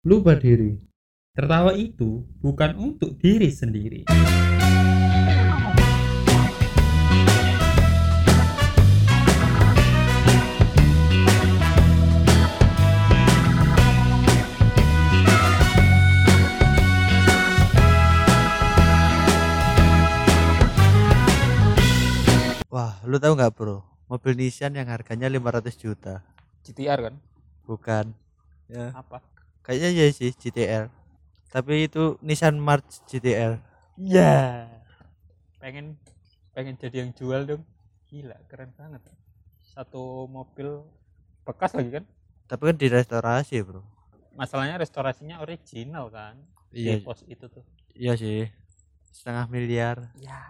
Lupa 0.00 0.32
diri. 0.32 0.80
Tertawa 1.36 1.76
itu 1.76 2.24
bukan 2.40 2.72
untuk 2.80 3.20
diri 3.20 3.52
sendiri. 3.52 4.08
Wah, 22.72 23.04
lu 23.04 23.20
tahu 23.20 23.36
nggak 23.36 23.52
bro? 23.52 23.84
Mobil 24.08 24.32
Nissan 24.32 24.80
yang 24.80 24.88
harganya 24.88 25.28
500 25.28 25.76
juta. 25.76 26.24
GTR 26.64 27.12
kan 27.12 27.14
Bukan. 27.68 28.16
Ya, 28.72 28.96
apa 28.96 29.29
kayaknya 29.62 29.90
ya 29.94 30.06
sih 30.10 30.30
GTR. 30.32 30.88
Tapi 31.50 31.90
itu 31.90 32.16
Nissan 32.22 32.56
March 32.62 33.02
GTR. 33.06 33.58
ya 34.00 34.64
pengen 35.60 36.00
pengen 36.56 36.72
jadi 36.80 37.04
yang 37.04 37.12
jual 37.12 37.44
dong 37.44 37.62
gila 38.08 38.32
keren 38.48 38.72
banget 38.74 39.04
satu 39.76 40.24
mobil 40.24 40.88
bekas 41.44 41.76
lagi 41.76 42.00
kan 42.00 42.04
Tapi 42.48 42.62
kan 42.66 42.76
direstorasi, 42.80 43.60
bro. 43.62 43.84
masalahnya 44.34 44.80
restorasinya 44.80 45.38
original 45.44 46.08
kan 46.08 46.40
Iya, 46.72 46.96
di 46.96 47.04
pos 47.04 47.20
itu 47.28 47.44
tuh 47.46 47.60
iya 47.92 48.16
sih. 48.16 48.48
Setengah 49.12 49.50
miliar. 49.52 50.16
ya 50.16 50.40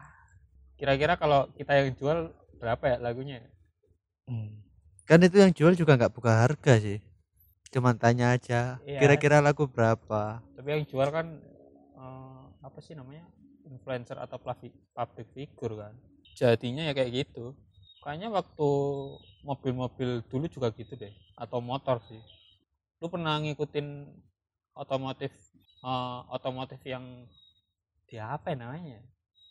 kira-kira 0.79 1.19
kalau 1.19 1.51
kita 1.59 1.75
yang 1.75 1.91
jual 1.99 2.31
berapa 2.57 2.85
ya 2.87 2.97
lagunya 3.03 3.43
Hmm. 4.31 4.63
Kan 5.03 5.27
itu 5.27 5.43
yang 5.43 5.51
jual 5.51 5.75
juga 5.75 5.99
nggak 5.99 6.15
buka 6.15 6.47
harga 6.47 6.79
sih. 6.79 7.03
Cuman 7.71 7.95
tanya 7.95 8.35
aja, 8.35 8.83
Iya. 8.83 8.99
kira-kira 8.99 9.39
laku 9.39 9.71
berapa? 9.71 10.43
tapi 10.61 10.77
yang 10.77 10.85
jual 10.85 11.09
kan 11.09 11.41
eh, 11.97 12.43
apa 12.61 12.79
sih 12.85 12.93
namanya 12.93 13.25
influencer 13.65 14.21
atau 14.21 14.37
public 14.37 14.77
public 14.93 15.27
figure 15.33 15.73
kan 15.73 15.97
jadinya 16.37 16.85
ya 16.85 16.93
kayak 16.93 17.25
gitu 17.25 17.57
kayaknya 18.05 18.29
waktu 18.29 18.69
mobil-mobil 19.41 20.21
dulu 20.29 20.45
juga 20.53 20.69
gitu 20.77 21.01
deh 21.01 21.09
atau 21.33 21.65
motor 21.65 21.97
sih 22.13 22.21
lu 23.01 23.09
pernah 23.09 23.41
ngikutin 23.41 24.05
otomotif 24.77 25.33
eh, 25.81 26.19
otomotif 26.29 26.81
yang 26.85 27.25
di 28.05 28.21
apa 28.21 28.53
ya 28.53 28.57
namanya 28.61 29.01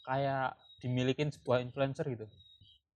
kayak 0.05 0.53
dimilikin 0.77 1.33
sebuah 1.33 1.65
influencer 1.65 2.05
gitu 2.05 2.29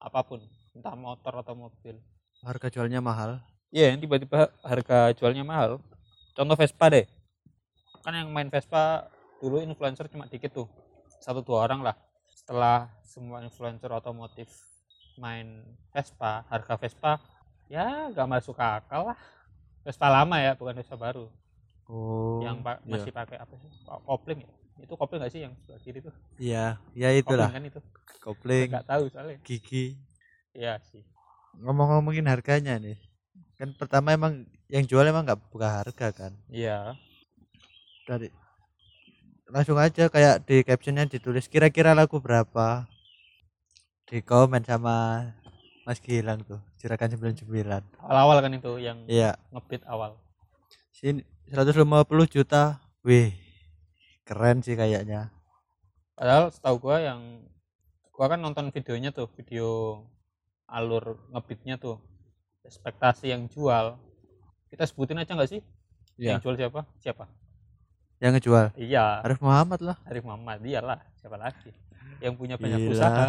apa 0.04 0.20
pun 0.20 0.44
entah 0.76 0.92
motor 0.92 1.32
atau 1.40 1.56
mobil 1.56 1.96
Harga 2.44 2.68
jualnya 2.68 2.98
mahal. 2.98 3.38
Iya, 3.72 3.88
yang 3.88 3.98
tiba-tiba 3.98 4.52
harga 4.60 5.16
jualnya 5.16 5.42
mahal. 5.42 5.80
Contoh 6.32 6.54
Vespa 6.54 6.86
deh. 6.86 7.08
Kan 8.04 8.12
yang 8.12 8.28
main 8.28 8.46
Vespa 8.46 9.08
dulu 9.40 9.58
influencer 9.58 10.06
cuma 10.06 10.28
dikit 10.28 10.52
tuh. 10.52 10.68
Satu 11.18 11.40
dua 11.40 11.64
orang 11.64 11.80
lah. 11.80 11.96
Setelah 12.28 12.92
semua 13.02 13.40
influencer 13.40 13.88
otomotif 13.88 14.48
main 15.16 15.64
Vespa, 15.88 16.44
harga 16.48 16.76
Vespa 16.76 17.16
ya 17.68 18.12
nggak 18.12 18.28
masuk 18.28 18.56
akal 18.56 19.08
lah. 19.08 19.18
Vespa 19.82 20.06
lama 20.06 20.36
ya, 20.36 20.52
bukan 20.52 20.76
Vespa 20.76 20.94
baru. 20.94 21.26
Oh. 21.88 22.40
yang 22.40 22.62
pa- 22.62 22.80
iya. 22.84 22.96
masih 22.96 23.12
pakai 23.12 23.36
apa 23.36 23.52
sih? 23.58 23.68
Ko- 23.84 24.00
Kopling 24.06 24.44
ya? 24.44 24.50
Itu 24.80 24.96
kopling 24.96 25.20
nggak 25.20 25.32
sih 25.32 25.44
yang 25.44 25.52
sebelah 25.54 25.80
kiri 25.80 25.98
tuh? 26.00 26.14
Iya, 26.36 26.80
ya 26.92 27.08
itulah. 27.12 27.48
Kopling 27.48 27.56
kan 27.56 27.64
itu. 27.68 27.80
Kopling, 28.22 28.66
Nggak 28.72 28.86
tahu 28.86 29.02
soalnya. 29.08 29.38
gigi. 29.44 29.96
Iya 30.52 30.80
sih. 30.80 31.04
Ngomong-ngomongin 31.60 32.24
harganya 32.24 32.76
nih. 32.78 32.96
Kan 33.58 33.74
pertama 33.76 34.12
emang 34.12 34.44
yang 34.66 34.84
jual 34.88 35.04
emang 35.04 35.24
nggak 35.28 35.40
buka 35.52 35.68
harga 35.82 36.08
kan. 36.10 36.32
Iya. 36.48 36.96
Dari 38.08 38.28
langsung 39.52 39.76
aja 39.76 40.08
kayak 40.08 40.48
di 40.48 40.64
captionnya 40.64 41.04
ditulis 41.06 41.46
kira-kira 41.46 41.92
laku 41.92 42.18
berapa. 42.18 42.88
Di 44.08 44.20
komen 44.20 44.60
sama 44.64 45.28
Mas 45.88 45.98
Gilang 45.98 46.44
tuh, 46.44 46.60
Juragan 46.78 47.10
99. 47.10 47.48
Awal-awal 47.98 48.38
kan 48.44 48.52
itu 48.54 48.72
yang 48.78 49.02
Iya, 49.08 49.34
ngebit 49.50 49.82
awal. 49.88 50.14
sini 50.92 51.24
150 51.48 52.28
juta. 52.28 52.78
Wih. 53.02 53.34
Keren 54.22 54.62
sih 54.62 54.78
kayaknya. 54.78 55.32
Padahal 56.14 56.52
setahu 56.54 56.76
gua 56.78 57.02
yang 57.02 57.42
gua 58.14 58.30
kan 58.30 58.38
nonton 58.38 58.70
videonya 58.70 59.10
tuh, 59.10 59.26
video 59.34 59.98
alur 60.70 61.18
ngebitnya 61.34 61.80
tuh. 61.82 61.98
Ekspektasi 62.62 63.30
yang 63.30 63.50
jual. 63.50 63.98
Kita 64.70 64.86
sebutin 64.86 65.18
aja 65.18 65.34
nggak 65.34 65.50
sih? 65.50 65.60
Iya. 66.16 66.36
Yang 66.36 66.40
jual 66.46 66.54
siapa? 66.56 66.80
Siapa? 67.02 67.24
Yang 68.22 68.30
ngejual 68.38 68.66
Iya, 68.78 69.18
Arif 69.26 69.42
Muhammad 69.42 69.80
lah. 69.82 69.96
Arif 70.06 70.22
Muhammad. 70.22 70.62
Iyalah, 70.62 71.02
siapa 71.18 71.34
lagi? 71.34 71.74
Yang 72.22 72.34
punya 72.38 72.54
banyak 72.54 72.78
Gila. 72.86 72.92
usaha. 72.94 73.24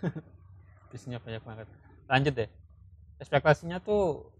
Bisnisnya 0.90 1.20
banyak 1.20 1.42
banget. 1.44 1.66
Lanjut 2.08 2.32
deh. 2.32 2.48
Ekspektasinya 3.20 3.76
tuh 3.84 4.32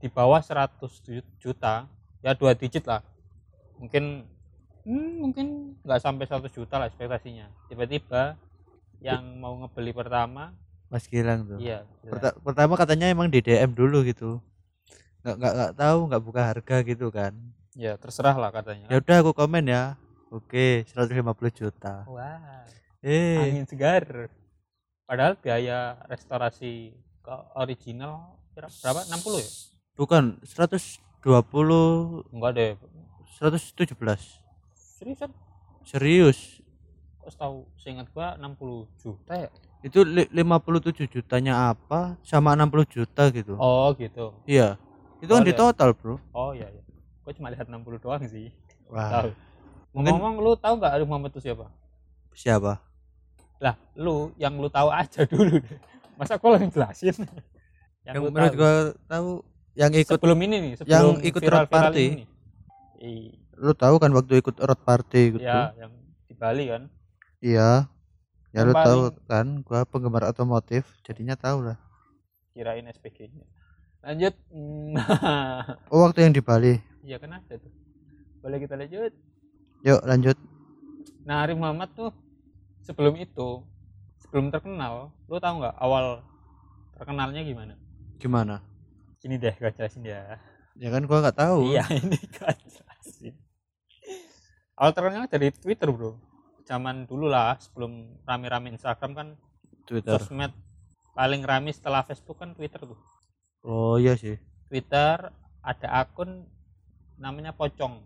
di 0.00 0.08
bawah 0.08 0.40
100 0.40 0.80
ju- 1.04 1.28
juta. 1.36 1.84
Ya 2.24 2.32
dua 2.32 2.56
digit 2.56 2.88
lah. 2.88 3.04
Mungkin 3.76 4.24
hmm, 4.88 5.12
mungkin 5.20 5.46
nggak 5.84 6.00
sampai 6.00 6.24
100 6.24 6.48
juta 6.48 6.80
lah 6.80 6.88
ekspektasinya. 6.88 7.52
Tiba-tiba 7.68 8.40
yang 9.04 9.36
mau 9.36 9.52
ngebeli 9.60 9.92
pertama 9.92 10.56
Mas 10.92 11.08
Gilang 11.08 11.48
tuh. 11.48 11.56
Iya. 11.56 11.88
Perta- 12.04 12.36
pertama 12.36 12.76
katanya 12.76 13.08
emang 13.08 13.32
di 13.32 13.40
DM 13.40 13.72
dulu 13.72 14.04
gitu. 14.04 14.44
Nggak 15.24 15.36
nggak 15.40 15.52
nggak 15.56 15.72
tahu 15.80 15.98
nggak 16.12 16.22
buka 16.22 16.42
harga 16.44 16.76
gitu 16.84 17.08
kan. 17.08 17.32
Ya 17.72 17.96
terserah 17.96 18.36
lah 18.36 18.52
katanya. 18.52 18.92
Ya 18.92 19.00
udah 19.00 19.16
aku 19.24 19.32
komen 19.32 19.64
ya. 19.64 19.96
Oke, 20.28 20.84
150 20.84 21.24
juta. 21.48 22.04
Wah, 22.04 22.68
Eh, 23.00 23.40
angin 23.40 23.64
segar. 23.64 24.28
Padahal 25.08 25.40
biaya 25.40 25.96
restorasi 26.06 26.92
ke 27.24 27.34
original 27.56 28.36
berapa? 28.52 29.00
60 29.08 29.40
ya? 29.40 29.50
bukan 29.92 30.40
120 30.44 31.00
Enggak 32.32 32.52
deh. 32.52 32.72
117. 33.40 33.96
Seriusan? 34.76 35.32
Serius. 35.88 36.60
Kok 37.18 37.32
tahu 37.34 37.56
seingat 37.76 38.08
gua 38.12 38.36
60 38.36 38.88
juta 39.00 39.34
ya? 39.36 39.50
Itu 39.82 40.02
li- 40.02 40.30
57 40.30 41.10
jutanya 41.10 41.68
apa 41.68 42.14
sama 42.22 42.54
60 42.54 42.86
juta 42.86 43.28
gitu. 43.28 43.54
Oh 43.56 43.90
gitu. 43.94 44.30
Iya. 44.44 44.78
Itu 45.18 45.30
kan 45.30 45.42
Oh, 45.42 45.46
di 45.46 45.50
iya. 45.50 45.58
total, 45.60 45.90
Bro. 45.92 46.14
Oh 46.30 46.50
iya 46.50 46.66
iya. 46.66 46.82
Gua 47.20 47.32
cuma 47.32 47.48
lihat 47.48 47.66
60 47.66 47.98
doang 47.98 48.22
sih. 48.24 48.50
Wah. 48.86 49.10
Tahu. 49.12 49.30
Mungkin- 49.92 50.14
Ngomong 50.14 50.34
lu 50.38 50.52
tahu 50.54 50.74
nggak 50.78 50.92
Arif 50.92 51.06
Muhammad 51.06 51.30
itu 51.30 51.40
siapa? 51.42 51.66
Siapa? 52.32 52.78
Lah, 53.58 53.74
lu 53.94 54.30
yang 54.36 54.54
lu 54.56 54.66
tahu 54.66 54.88
aja 54.88 55.22
dulu 55.30 55.58
deh. 55.58 55.78
Masa 56.14 56.38
gua 56.38 56.54
langsung 56.54 56.72
jelasin? 56.72 57.14
Yang, 58.02 58.14
lu 58.16 58.22
menurut 58.28 58.48
tahu. 58.48 58.58
gua 58.58 58.72
tahu 59.06 59.28
yang 59.72 59.92
ikut 59.92 60.12
sebelum 60.12 60.38
ini 60.40 60.56
nih, 60.60 60.72
sebelum 60.76 60.90
yang 60.90 61.08
ikut 61.22 61.40
road 61.40 61.48
viral-viral 61.66 61.70
party. 61.90 62.04
ini. 62.08 62.24
Iya. 62.98 63.30
lu 63.54 63.72
tahu 63.72 63.94
kan 63.96 64.10
waktu 64.10 64.38
ikut 64.38 64.56
road 64.58 64.80
party 64.80 65.22
gitu. 65.34 65.42
Ya, 65.42 65.70
yang 65.76 65.90
di 66.24 66.34
Bali 66.34 66.64
kan. 66.66 66.82
Iya. 67.38 67.86
Ya 68.52 68.68
lu 68.68 68.76
tahu 68.76 69.16
kan 69.24 69.64
gua 69.64 69.88
penggemar 69.88 70.28
otomotif, 70.28 70.84
jadinya 71.00 71.32
tahu 71.32 71.72
lah. 71.72 71.80
Kirain 72.52 72.84
SPG-nya. 72.84 73.48
Lanjut. 74.04 74.34
Hmm, 74.52 74.92
Oh, 75.92 76.04
waktu 76.04 76.28
yang 76.28 76.36
di 76.36 76.44
Bali. 76.44 76.76
Iya 77.00 77.16
kan 77.16 77.32
ada 77.32 77.54
tuh. 77.56 77.72
Boleh 78.44 78.60
kita 78.60 78.76
lanjut. 78.76 79.12
Yuk, 79.82 80.00
lanjut. 80.04 80.36
Nah, 81.24 81.46
Arif 81.46 81.56
Muhammad 81.56 81.88
tuh 81.96 82.12
sebelum 82.84 83.16
itu, 83.16 83.64
sebelum 84.20 84.52
terkenal, 84.52 85.14
lu 85.30 85.38
tahu 85.40 85.62
nggak 85.64 85.76
awal 85.80 86.20
terkenalnya 86.98 87.40
gimana? 87.46 87.74
Gimana? 88.20 88.60
Ini 89.22 89.38
deh 89.38 89.54
gua 89.56 89.70
jelasin 89.72 90.04
ya. 90.04 90.36
Ya 90.76 90.88
kan 90.92 91.08
gua 91.08 91.24
nggak 91.24 91.38
tahu. 91.38 91.72
Iya, 91.72 91.88
ini 92.04 92.18
gua 92.36 92.52
jelasin. 92.52 93.34
Awal 94.76 94.92
terkenalnya 94.92 95.30
dari 95.30 95.48
Twitter, 95.54 95.88
Bro. 95.88 96.18
Zaman 96.62 97.04
dulu 97.10 97.26
lah, 97.26 97.58
sebelum 97.58 98.18
rame-rame 98.22 98.70
Instagram 98.72 99.12
kan 99.12 99.28
Twitter. 99.82 100.14
sosmed 100.16 100.54
paling 101.12 101.42
rame 101.44 101.70
setelah 101.74 102.06
Facebook 102.06 102.38
kan 102.40 102.54
Twitter 102.54 102.80
tuh. 102.80 102.98
Oh 103.62 103.98
iya 103.98 104.14
sih. 104.14 104.38
Twitter 104.70 105.30
ada 105.62 105.88
akun 106.02 106.46
namanya 107.20 107.54
Pocong 107.54 108.02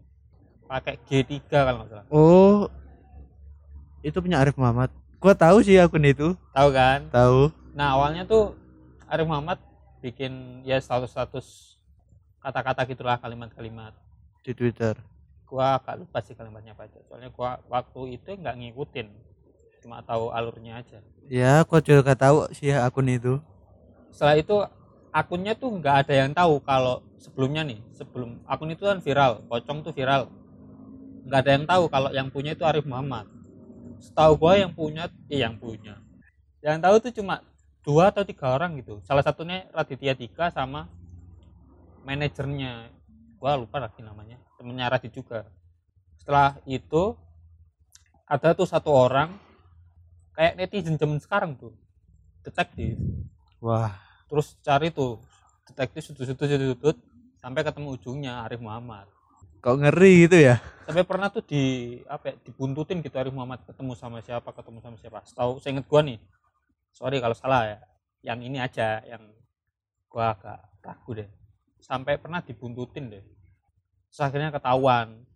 pakai 0.67 0.99
G3 1.09 1.47
kalau 1.49 1.79
nggak 1.85 1.89
salah 1.89 2.07
Oh. 2.11 2.67
Itu 4.03 4.21
punya 4.21 4.43
Arif 4.43 4.59
Muhammad. 4.59 4.93
Gua 5.23 5.33
tahu 5.33 5.65
sih 5.65 5.79
akun 5.81 6.05
itu. 6.05 6.37
tahu 6.53 6.69
kan 6.71 7.09
Tahu. 7.09 7.51
nah 7.77 7.93
awalnya 7.97 8.25
tuh 8.25 8.57
Arif 9.07 9.29
Muhammad 9.29 9.61
bikin 10.01 10.63
ya 10.65 10.81
status-status 10.81 11.77
kata-kata 12.41 12.85
gitulah 12.87 13.17
kalimat-kalimat 13.19 13.93
di 14.45 14.53
Twitter. 14.55 14.95
Gua 15.47 15.79
agak 15.79 16.03
lupa 16.03 16.19
sih 16.21 16.35
kalimatnya 16.35 16.75
apa 16.75 16.91
aja 16.91 16.99
soalnya 17.07 17.31
gua 17.31 17.63
waktu 17.71 18.19
itu 18.19 18.35
nggak 18.35 18.57
ngikutin 18.59 19.09
cuma 19.87 20.03
tahu 20.03 20.35
alurnya 20.35 20.83
aja. 20.83 20.99
Ya, 21.31 21.63
aku 21.63 21.79
juga 21.79 22.19
tahu 22.19 22.51
sih 22.51 22.75
akun 22.75 23.07
itu. 23.07 23.39
setelah 24.11 24.35
itu 24.41 24.57
akunnya 25.13 25.53
tuh 25.55 25.71
nggak 25.77 25.97
ada 26.03 26.15
yang 26.25 26.33
tahu 26.35 26.59
kalau 26.65 27.05
sebelumnya 27.21 27.63
nih 27.63 27.79
sebelum 27.95 28.41
akun 28.49 28.73
itu 28.75 28.83
kan 28.83 28.99
viral 28.99 29.47
pocong 29.47 29.87
tuh 29.87 29.95
viral. 29.95 30.27
Nggak 31.23 31.41
ada 31.47 31.51
yang 31.55 31.67
tahu 31.71 31.83
kalau 31.87 32.11
yang 32.11 32.29
punya 32.35 32.59
itu 32.59 32.67
Arif 32.67 32.83
Muhammad. 32.83 33.31
Setahu 34.03 34.35
gua 34.35 34.59
yang 34.59 34.75
punya 34.75 35.07
eh 35.31 35.39
yang 35.39 35.55
punya. 35.55 36.03
Yang 36.65 36.77
tahu 36.83 36.95
tuh 36.99 37.13
cuma 37.23 37.47
dua 37.87 38.11
atau 38.11 38.27
tiga 38.27 38.51
orang 38.51 38.75
gitu. 38.83 38.99
Salah 39.07 39.23
satunya 39.23 39.71
Raditya 39.71 40.19
Dika 40.19 40.51
sama 40.51 40.91
manajernya. 42.03 42.91
Gua 43.39 43.55
lupa 43.55 43.79
lagi 43.79 44.01
namanya 44.03 44.46
temennya 44.57 44.91
Radit 44.91 45.13
juga. 45.13 45.47
Setelah 46.21 46.59
itu 46.67 47.15
ada 48.27 48.57
tuh 48.57 48.67
satu 48.67 48.91
orang 48.91 49.39
kayak 50.35 50.59
netizen 50.59 50.99
zaman 50.99 51.23
sekarang 51.23 51.55
tuh 51.55 51.73
detektif. 52.43 52.99
Wah, 53.63 53.95
terus 54.27 54.59
cari 54.61 54.91
tuh 54.91 55.23
detektif 55.71 56.11
sudut-sudut 56.11 56.49
sudut 56.77 56.97
sampai 57.39 57.63
ketemu 57.63 57.95
ujungnya 57.95 58.43
Arif 58.43 58.59
Muhammad. 58.59 59.07
Kok 59.63 59.77
ngeri 59.83 60.29
gitu 60.29 60.39
ya? 60.43 60.59
sampai 60.87 61.03
pernah 61.03 61.27
tuh 61.27 61.43
di 61.43 61.63
apa 62.07 62.31
ya, 62.31 62.35
dibuntutin 62.47 63.03
gitu 63.03 63.19
Arif 63.19 63.35
Muhammad 63.35 63.67
ketemu 63.67 63.99
sama 63.99 64.23
siapa 64.23 64.55
ketemu 64.55 64.79
sama 64.79 64.97
siapa. 65.03 65.19
Tahu 65.27 65.59
saya 65.59 65.75
inget 65.75 65.87
gua 65.91 66.01
nih 66.07 66.23
sorry 66.95 67.19
kalau 67.19 67.35
salah 67.35 67.67
ya 67.67 67.79
yang 68.23 68.39
ini 68.39 68.63
aja 68.63 69.03
yang 69.03 69.35
gua 70.07 70.39
agak 70.39 70.63
ragu 70.87 71.11
deh. 71.19 71.29
Sampai 71.83 72.23
pernah 72.23 72.39
dibuntutin 72.39 73.11
deh 73.11 73.25
terus 74.17 74.33
akhirnya 74.33 74.49
ketahuan 74.49 75.29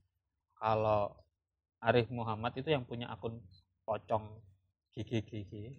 kalau 0.56 1.12
Arif 1.84 2.08
Muhammad 2.08 2.56
itu 2.56 2.72
yang 2.72 2.80
punya 2.80 3.12
akun 3.12 3.36
pocong 3.84 4.40
GGGG 4.96 5.76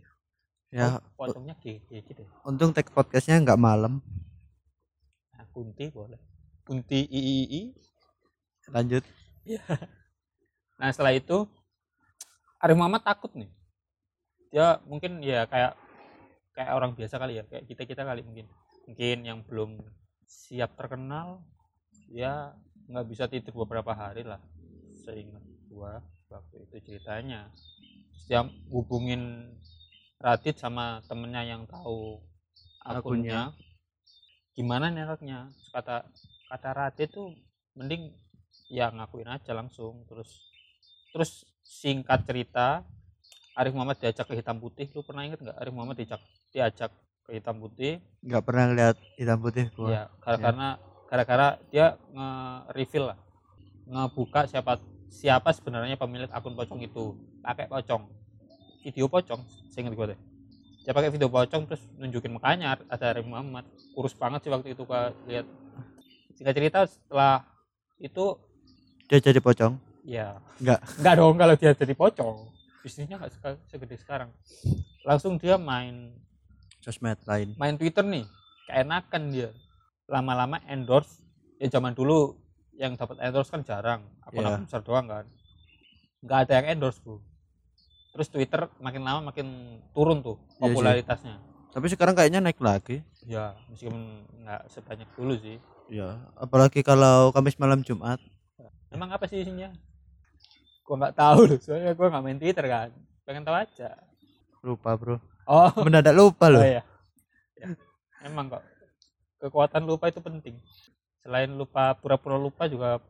Ya, 0.69 1.01
Po- 1.17 1.25
pocongnya 1.25 1.57
GGG 1.57 2.13
deh 2.13 2.29
untung 2.45 2.69
tag 2.77 2.85
podcastnya 2.93 3.41
nggak 3.41 3.57
malam. 3.57 4.05
nah, 5.33 5.49
kunti 5.49 5.89
boleh 5.89 6.21
kunti 6.61 7.09
III 7.09 7.73
Lanjut. 8.69 9.01
Nah 10.77 10.93
setelah 10.93 11.17
itu 11.17 11.49
Arif 12.61 12.77
Muhammad 12.77 13.01
takut 13.01 13.33
nih. 13.33 13.49
Dia 14.53 14.77
mungkin 14.85 15.25
ya 15.25 15.49
kayak 15.49 15.73
kayak 16.53 16.77
orang 16.77 16.93
biasa 16.93 17.17
kali 17.17 17.41
ya, 17.41 17.43
kayak 17.49 17.65
kita 17.65 17.83
kita 17.89 18.05
kali 18.05 18.21
mungkin. 18.21 18.45
Mungkin 18.85 19.17
yang 19.25 19.41
belum 19.41 19.81
siap 20.29 20.77
terkenal, 20.77 21.41
ya 22.05 22.53
nggak 22.91 23.07
bisa 23.07 23.23
tidur 23.31 23.63
beberapa 23.63 23.95
hari 23.95 24.27
lah. 24.27 24.39
Seingat 25.07 25.41
gua 25.71 26.03
waktu 26.27 26.67
itu 26.67 26.75
ceritanya. 26.91 27.47
Dia 28.27 28.43
hubungin 28.69 29.51
Radit 30.21 30.59
sama 30.61 31.01
temennya 31.09 31.41
yang 31.41 31.65
tahu 31.65 32.21
akunnya. 32.85 33.55
Gimana 34.53 34.91
nih 34.93 35.07
anaknya? 35.07 35.49
Terus 35.49 35.71
Kata 35.73 35.95
kata 36.51 36.69
Radit 36.75 37.09
tuh 37.09 37.33
mending 37.73 38.11
ya 38.67 38.91
ngakuin 38.91 39.27
aja 39.27 39.51
langsung 39.55 40.03
terus 40.07 40.43
terus 41.11 41.43
singkat 41.63 42.23
cerita 42.23 42.83
Arif 43.55 43.75
Muhammad 43.75 43.99
diajak 43.99 44.27
ke 44.27 44.35
hitam 44.39 44.59
putih 44.59 44.87
lu 44.95 45.03
pernah 45.03 45.27
inget 45.27 45.39
nggak 45.43 45.59
Arif 45.59 45.73
Muhammad 45.75 45.99
diajak 45.99 46.21
diajak 46.55 46.91
ke 47.27 47.35
hitam 47.35 47.59
putih 47.59 47.99
Nggak 48.23 48.43
pernah 48.47 48.65
lihat 48.71 48.95
hitam 49.19 49.39
putih 49.43 49.67
gua. 49.75 49.87
ya 49.91 50.03
kar- 50.23 50.39
karena 50.39 50.67
gara-gara 51.11 51.59
dia 51.67 51.99
nge-reveal 52.15 53.11
lah. 53.11 53.19
Ngebuka 53.83 54.47
siapa 54.47 54.79
siapa 55.11 55.51
sebenarnya 55.51 55.99
pemilik 55.99 56.31
akun 56.31 56.55
pocong 56.55 56.79
itu. 56.79 57.19
Pakai 57.43 57.67
pocong. 57.67 58.07
Video 58.87 59.11
pocong 59.11 59.43
saya 59.67 59.83
ingat 59.83 59.99
gue 59.99 60.07
deh. 60.15 60.19
Dia 60.87 60.95
pakai 60.95 61.11
video 61.11 61.27
pocong 61.27 61.67
terus 61.67 61.83
nunjukin 61.99 62.31
mukanya 62.31 62.79
ada 62.87 63.11
Arif 63.11 63.27
Muhammad. 63.27 63.67
Kurus 63.91 64.15
banget 64.15 64.47
sih 64.47 64.51
waktu 64.55 64.71
itu 64.71 64.87
gua 64.87 65.11
lihat. 65.27 65.43
Singkat 66.39 66.53
cerita 66.55 66.79
setelah 66.87 67.43
itu 67.99 68.39
Dia 69.11 69.19
jadi 69.19 69.43
pocong. 69.43 69.75
ya 70.07 70.39
Nggak. 70.57 70.79
nggak 71.03 71.13
dong 71.19 71.35
kalau 71.37 71.53
dia 71.59 71.71
jadi 71.77 71.93
pocong 71.93 72.49
bisnisnya 72.81 73.19
nggak 73.19 73.59
segede 73.67 73.99
sekarang. 73.99 74.31
Langsung 75.03 75.35
dia 75.35 75.59
main 75.59 76.15
Sosmed 76.81 77.19
lain. 77.27 77.53
main 77.59 77.75
Twitter 77.75 78.01
nih. 78.01 78.25
Keenakan 78.65 79.23
dia 79.29 79.51
lama-lama 80.11 80.59
endorse 80.67 81.23
ya 81.55 81.71
zaman 81.71 81.95
dulu 81.95 82.35
yang 82.73 82.93
dapat 82.93 83.15
endorse 83.21 83.47
kan 83.47 83.63
jarang 83.63 84.03
akun 84.21 84.43
akun 84.43 84.67
besar 84.67 84.81
doang 84.81 85.07
kan 85.07 85.25
nggak 86.19 86.39
ada 86.43 86.53
yang 86.59 86.67
endorse 86.75 86.99
bro 86.99 87.23
terus 88.11 88.27
Twitter 88.27 88.67
makin 88.77 89.01
lama 89.01 89.31
makin 89.31 89.47
turun 89.89 90.19
tuh 90.19 90.35
Iya 90.53 90.67
popularitasnya 90.67 91.35
Tapi 91.71 91.87
sekarang 91.87 92.11
kayaknya 92.11 92.43
naik 92.43 92.59
lagi. 92.59 92.99
ya 93.23 93.55
meskipun 93.65 94.03
nggak 94.43 94.61
sebanyak 94.67 95.07
dulu 95.15 95.33
sih 95.37 95.57
Ya, 95.87 96.15
apalagi 96.35 96.79
kalau 96.81 97.31
Kamis 97.31 97.55
malam 97.55 97.79
Jumat. 97.81 98.15
emang 98.91 99.11
apa 99.11 99.27
sih 99.27 99.39
isinya 99.39 99.71
gua 100.81 100.95
nggak 100.97 101.15
tahu 101.15 101.39
loh 101.47 101.59
soalnya 101.59 101.91
gua 101.93 102.07
nggak 102.07 102.23
main 102.23 102.35
Twitter 102.37 102.65
kan 102.65 102.89
pengen 103.23 103.43
tahu 103.43 103.55
aja 103.55 103.95
Lupa, 104.61 104.93
Bro. 104.93 105.17
oh 105.47 105.71
Mendadak 105.81 106.13
lupa 106.13 106.45
loh. 106.47 106.59
Oh 106.59 106.67
iya. 106.67 106.83
Ya. 107.55 107.67
Emang 108.21 108.45
kok 108.47 108.61
kekuatan 109.41 109.83
lupa 109.89 110.13
itu 110.13 110.21
penting. 110.21 110.61
Selain 111.25 111.49
lupa 111.49 111.97
pura-pura 111.97 112.37
lupa 112.37 112.69
juga 112.69 113.01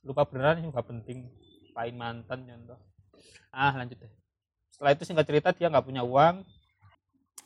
lupa 0.00 0.24
beneran 0.24 0.64
juga 0.64 0.80
penting. 0.80 1.28
Pain 1.76 1.94
mantan 1.94 2.48
contoh. 2.48 2.80
Ah 3.52 3.76
lanjut 3.76 4.00
deh. 4.00 4.12
Setelah 4.72 4.96
itu 4.96 5.04
singkat 5.04 5.26
cerita 5.28 5.48
dia 5.52 5.68
nggak 5.68 5.84
punya 5.84 6.02
uang. 6.02 6.42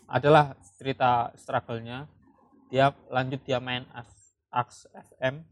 Adalah 0.06 0.54
cerita 0.78 1.34
struggle-nya. 1.34 2.06
Dia 2.72 2.94
lanjut 3.12 3.42
dia 3.44 3.60
main 3.60 3.84
Ax, 4.52 4.88
FM, 4.88 5.44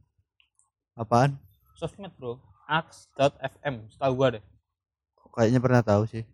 Apaan? 0.97 1.37
sosmed 1.77 2.13
bro. 2.17 2.41
Ax.fm, 2.69 3.89
setahu 3.93 4.13
gua 4.15 4.37
deh. 4.37 4.45
Kayaknya 5.33 5.61
pernah 5.61 5.83
tahu 5.83 6.05
sih. 6.07 6.25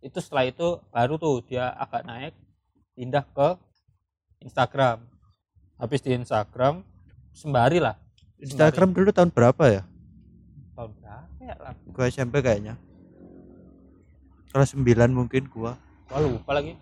itu 0.00 0.16
setelah 0.16 0.48
itu 0.48 0.80
baru 0.88 1.20
tuh 1.20 1.44
dia 1.44 1.76
agak 1.76 2.08
naik 2.08 2.32
pindah 2.96 3.20
ke 3.20 3.48
Instagram 4.40 5.09
habis 5.80 6.00
di 6.00 6.12
Instagram 6.12 6.84
sembari 7.32 7.80
lah 7.80 7.96
Instagram 8.36 8.92
dulu 8.92 9.10
tahun 9.10 9.30
berapa 9.30 9.64
ya? 9.66 9.82
tahun 10.72 10.90
berapa 10.94 11.40
ya 11.40 11.54
lah 11.56 11.72
Gua 11.86 12.04
SMP 12.06 12.40
kayaknya. 12.40 12.76
Kelas 14.48 14.72
9 14.72 14.82
mungkin 15.10 15.46
gua. 15.46 15.76
gua 16.06 16.18
lupa 16.20 16.52
lagi 16.52 16.74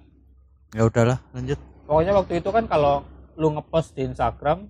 Ya 0.71 0.85
udahlah, 0.85 1.19
lanjut. 1.33 1.57
pokoknya 1.83 2.13
waktu 2.13 2.33
itu 2.37 2.49
kan 2.49 2.65
kalau 2.65 3.01
lu 3.35 3.49
ngepost 3.51 3.93
di 3.93 4.05
Instagram 4.05 4.69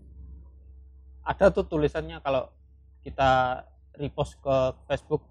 ada 1.23 1.49
tuh 1.49 1.65
tulisannya 1.65 2.21
kalau 2.21 2.47
kita 3.03 3.63
repost 3.95 4.39
ke 4.39 4.57
Facebook 4.87 5.23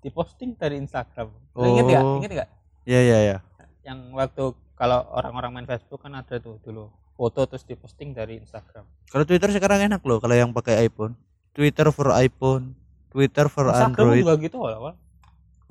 diposting 0.00 0.52
dari 0.54 0.76
Instagram 0.76 1.30
Lu 1.52 1.62
inget 1.64 1.84
Oh. 1.96 2.18
inget 2.18 2.32
nggak 2.34 2.50
Ya 2.82 2.98
ya 3.00 3.18
ya. 3.24 3.36
yang 3.82 4.10
waktu 4.10 4.42
kalau 4.74 5.06
orang-orang 5.12 5.50
main 5.54 5.68
Facebook 5.68 6.02
kan 6.02 6.12
ada 6.12 6.36
tuh 6.36 6.58
dulu 6.60 6.90
foto 7.14 7.40
terus 7.46 7.64
diposting 7.68 8.16
dari 8.16 8.40
Instagram. 8.40 8.84
Kalau 9.12 9.24
Twitter 9.28 9.50
sekarang 9.52 9.86
enak 9.92 10.00
loh 10.02 10.18
kalau 10.18 10.34
yang 10.34 10.50
pakai 10.50 10.88
iPhone. 10.88 11.14
Twitter 11.52 11.92
for 11.92 12.08
iPhone, 12.16 12.72
Twitter 13.12 13.46
for 13.52 13.68
Instagram 13.68 14.16
Android. 14.16 14.24
juga 14.24 14.34
gitu 14.40 14.56
awal 14.64 14.96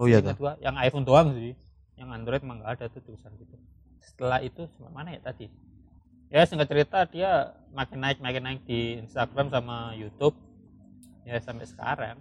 Oh 0.01 0.09
iya 0.09 0.17
gua, 0.21 0.57
yang 0.57 0.73
iPhone 0.81 1.05
doang 1.05 1.29
sih. 1.37 1.53
Yang 1.93 2.09
Android 2.09 2.41
emang 2.41 2.57
nggak 2.61 2.73
ada 2.73 2.85
tuh 2.89 3.05
tulisan 3.05 3.29
gitu. 3.37 3.53
Setelah 4.01 4.41
itu 4.41 4.65
mana 4.89 5.13
ya 5.13 5.21
tadi? 5.21 5.45
Ya 6.33 6.41
singkat 6.41 6.73
cerita 6.73 7.05
dia 7.05 7.53
makin 7.69 8.01
naik 8.01 8.17
makin 8.17 8.41
naik 8.41 8.61
di 8.65 8.97
Instagram 8.97 9.53
sama 9.53 9.93
YouTube. 9.93 10.33
Ya 11.21 11.37
sampai 11.37 11.69
sekarang 11.69 12.17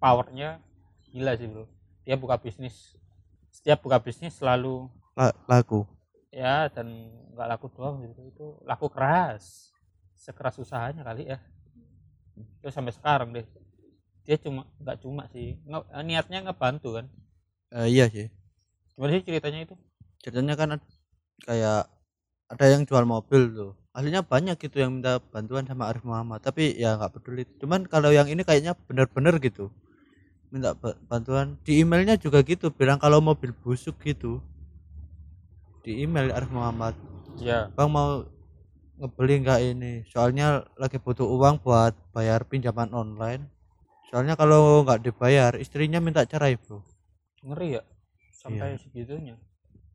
powernya 0.00 0.64
gila 1.12 1.36
sih 1.36 1.44
bro. 1.44 1.68
Dia 2.08 2.16
buka 2.16 2.40
bisnis 2.40 2.96
setiap 3.52 3.84
buka 3.84 4.00
bisnis 4.00 4.32
selalu 4.40 4.88
La- 5.12 5.36
lagu. 5.44 5.84
Ya 6.30 6.70
dan 6.74 6.86
nggak 7.34 7.48
laku 7.50 7.66
doang 7.74 7.96
gitu 8.06 8.20
itu 8.30 8.44
laku 8.68 8.86
keras 8.94 9.74
sekeras 10.14 10.56
usahanya 10.62 11.02
kali 11.06 11.22
ya 11.32 11.38
terus 12.60 12.74
sampai 12.76 12.92
sekarang 12.94 13.28
deh 13.36 13.46
dia 14.26 14.36
cuma 14.40 14.62
nggak 14.82 14.98
cuma 15.04 15.24
sih 15.34 15.56
nge- 15.70 15.88
niatnya 16.08 16.38
ngebantu 16.46 16.88
kan 17.00 17.06
Eh, 17.70 17.86
iya 17.94 18.06
sih. 18.14 18.26
gimana 18.94 19.10
sih 19.16 19.24
ceritanya 19.28 19.60
itu 19.66 19.74
Ceritanya 20.22 20.54
kan 20.60 20.70
kayak 21.48 21.80
ada 22.52 22.66
yang 22.72 22.82
jual 22.88 23.04
mobil 23.14 23.42
tuh. 23.58 23.70
Aslinya 23.96 24.22
banyak 24.32 24.56
gitu 24.62 24.76
yang 24.82 24.92
minta 25.00 25.18
bantuan 25.32 25.64
sama 25.70 25.90
Arif 25.90 26.04
Muhammad, 26.06 26.40
tapi 26.46 26.76
ya 26.78 26.96
nggak 26.98 27.12
peduli. 27.18 27.44
Cuman 27.60 27.80
kalau 27.92 28.10
yang 28.14 28.28
ini 28.32 28.42
kayaknya 28.48 28.72
bener-bener 28.88 29.34
gitu. 29.42 29.70
Minta 30.52 30.70
ba- 30.78 30.98
bantuan 31.10 31.58
di 31.66 31.82
emailnya 31.82 32.16
juga 32.20 32.40
gitu, 32.46 32.70
bilang 32.74 32.98
kalau 33.04 33.18
mobil 33.22 33.52
busuk 33.62 33.96
gitu. 34.04 34.40
Di 35.84 36.04
email 36.04 36.28
Arif 36.36 36.50
Muhammad, 36.52 36.94
ya 37.40 37.68
Bang 37.76 37.90
mau 37.96 38.24
ngebeli 39.00 39.34
nggak 39.44 39.60
ini? 39.72 39.92
Soalnya 40.12 40.64
lagi 40.76 40.98
butuh 41.00 41.24
uang 41.36 41.56
buat 41.64 41.94
bayar 42.14 42.44
pinjaman 42.44 42.92
online. 42.92 43.48
Soalnya 44.10 44.34
kalau 44.40 44.84
nggak 44.84 45.00
dibayar, 45.06 45.52
istrinya 45.56 45.98
minta 46.02 46.22
cerai, 46.26 46.56
Bro. 46.60 46.82
ngeri 47.46 47.68
ya 47.80 47.82
sampai 48.42 48.76
Iya. 48.76 48.80
segitunya 48.82 49.36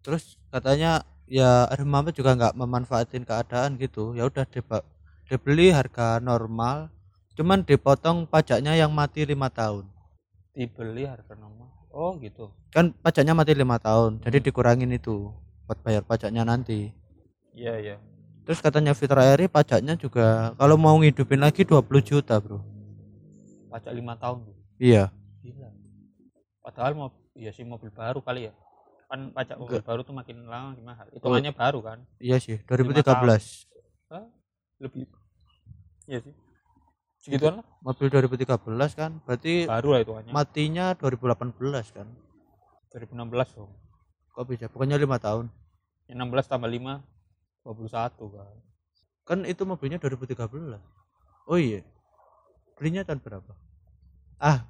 Terus 0.06 0.38
katanya 0.54 0.92
ya 1.30 1.70
Arif 1.70 1.86
Muhammad 1.86 2.14
juga 2.18 2.34
nggak 2.38 2.56
memanfaatin 2.58 3.24
keadaan 3.26 3.78
gitu 3.82 4.14
ya 4.18 4.26
udah 4.30 4.46
dia, 4.50 4.64
ba- 4.66 4.86
dia 5.30 5.38
beli 5.42 5.70
harga 5.74 6.18
normal 6.22 6.90
cuman 7.38 7.62
dipotong 7.66 8.26
pajaknya 8.30 8.74
yang 8.82 8.92
mati 8.94 9.26
lima 9.30 9.50
tahun 9.54 9.86
dibeli 10.56 11.04
harga 11.06 11.34
normal 11.38 11.70
oh 11.94 12.18
gitu 12.22 12.50
kan 12.74 12.94
pajaknya 13.04 13.34
mati 13.38 13.54
lima 13.54 13.78
tahun 13.78 14.22
jadi 14.26 14.38
Hmm. 14.42 14.46
dikurangin 14.46 14.92
itu 14.94 15.30
buat 15.66 15.80
bayar 15.82 16.06
pajaknya 16.06 16.46
nanti. 16.46 16.94
Iya 17.58 17.74
iya. 17.82 17.96
Terus 18.46 18.62
katanya 18.62 18.94
Fitra 18.94 19.26
Eri 19.26 19.50
pajaknya 19.50 19.98
juga 19.98 20.54
kalau 20.54 20.78
mau 20.78 20.94
ngidupin 21.02 21.42
lagi 21.42 21.66
20 21.66 21.82
juta 22.06 22.38
bro. 22.38 22.62
Pajak 23.74 23.92
lima 23.92 24.14
tahun 24.16 24.46
tuh 24.46 24.56
iya. 24.78 25.10
Gila. 25.42 25.70
Padahal 26.62 26.94
mau 26.94 27.10
ya 27.34 27.50
sih 27.50 27.66
mobil 27.66 27.90
baru 27.90 28.22
kali 28.22 28.48
ya. 28.48 28.54
Kan 29.10 29.34
pajak 29.34 29.58
mobil 29.58 29.82
Enggak. 29.82 29.90
baru 29.90 30.02
tuh 30.06 30.14
makin 30.14 30.38
lama 30.46 30.78
makin 30.78 30.86
mahal. 30.86 31.06
Hitungannya 31.10 31.54
baru 31.54 31.80
kan? 31.82 32.00
iya 32.22 32.38
sih 32.38 32.62
Lima 32.62 32.94
2013 32.94 33.74
lebih. 34.82 35.10
Iya 36.06 36.20
sih. 36.22 36.34
Segituan 37.26 37.58
lah. 37.58 37.66
mobil 37.82 38.06
2013 38.14 38.46
kan 38.94 39.18
berarti 39.26 39.66
baru 39.66 39.98
lah 39.98 40.00
hitungannya 40.06 40.30
matinya 40.30 40.94
2018 40.94 41.58
kan? 41.98 42.08
2016 42.94 43.58
dong 43.58 43.74
kok 44.36 44.46
bisa? 44.52 44.66
Pokoknya 44.68 45.00
lima 45.00 45.16
tahun. 45.16 45.48
Yang 46.12 46.46
16 46.46 46.52
tambah 46.52 46.70
5 46.70 47.16
21 47.66 48.38
kan 48.38 48.56
kan 49.26 49.42
itu 49.42 49.66
mobilnya 49.66 49.98
2013 49.98 50.78
oh 51.50 51.58
iya. 51.58 51.82
Belinya 52.78 53.02
tahun 53.02 53.20
berapa? 53.26 53.52
Ah. 54.38 54.70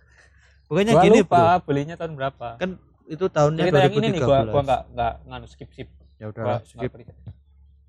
Pokoknya 0.72 0.96
gua 0.96 1.04
gini 1.04 1.20
lupa 1.20 1.60
bro. 1.60 1.68
belinya 1.68 1.94
tahun 2.00 2.16
berapa. 2.16 2.48
Kan 2.56 2.80
itu 3.10 3.26
tahunnya 3.28 3.68
cerita 3.68 3.78
yang 3.84 3.94
ini 4.00 4.06
nih 4.16 4.20
gua 4.24 4.38
2013 4.48 4.54
gua 4.54 4.62
nggak 4.64 4.82
nggak 4.96 5.12
nganu 5.28 5.46
skip 5.50 5.68
skip. 5.74 5.88
Ya 6.16 6.24
gua, 6.24 6.32
udah 6.32 6.42
nggak 6.46 6.62
skip 6.64 6.90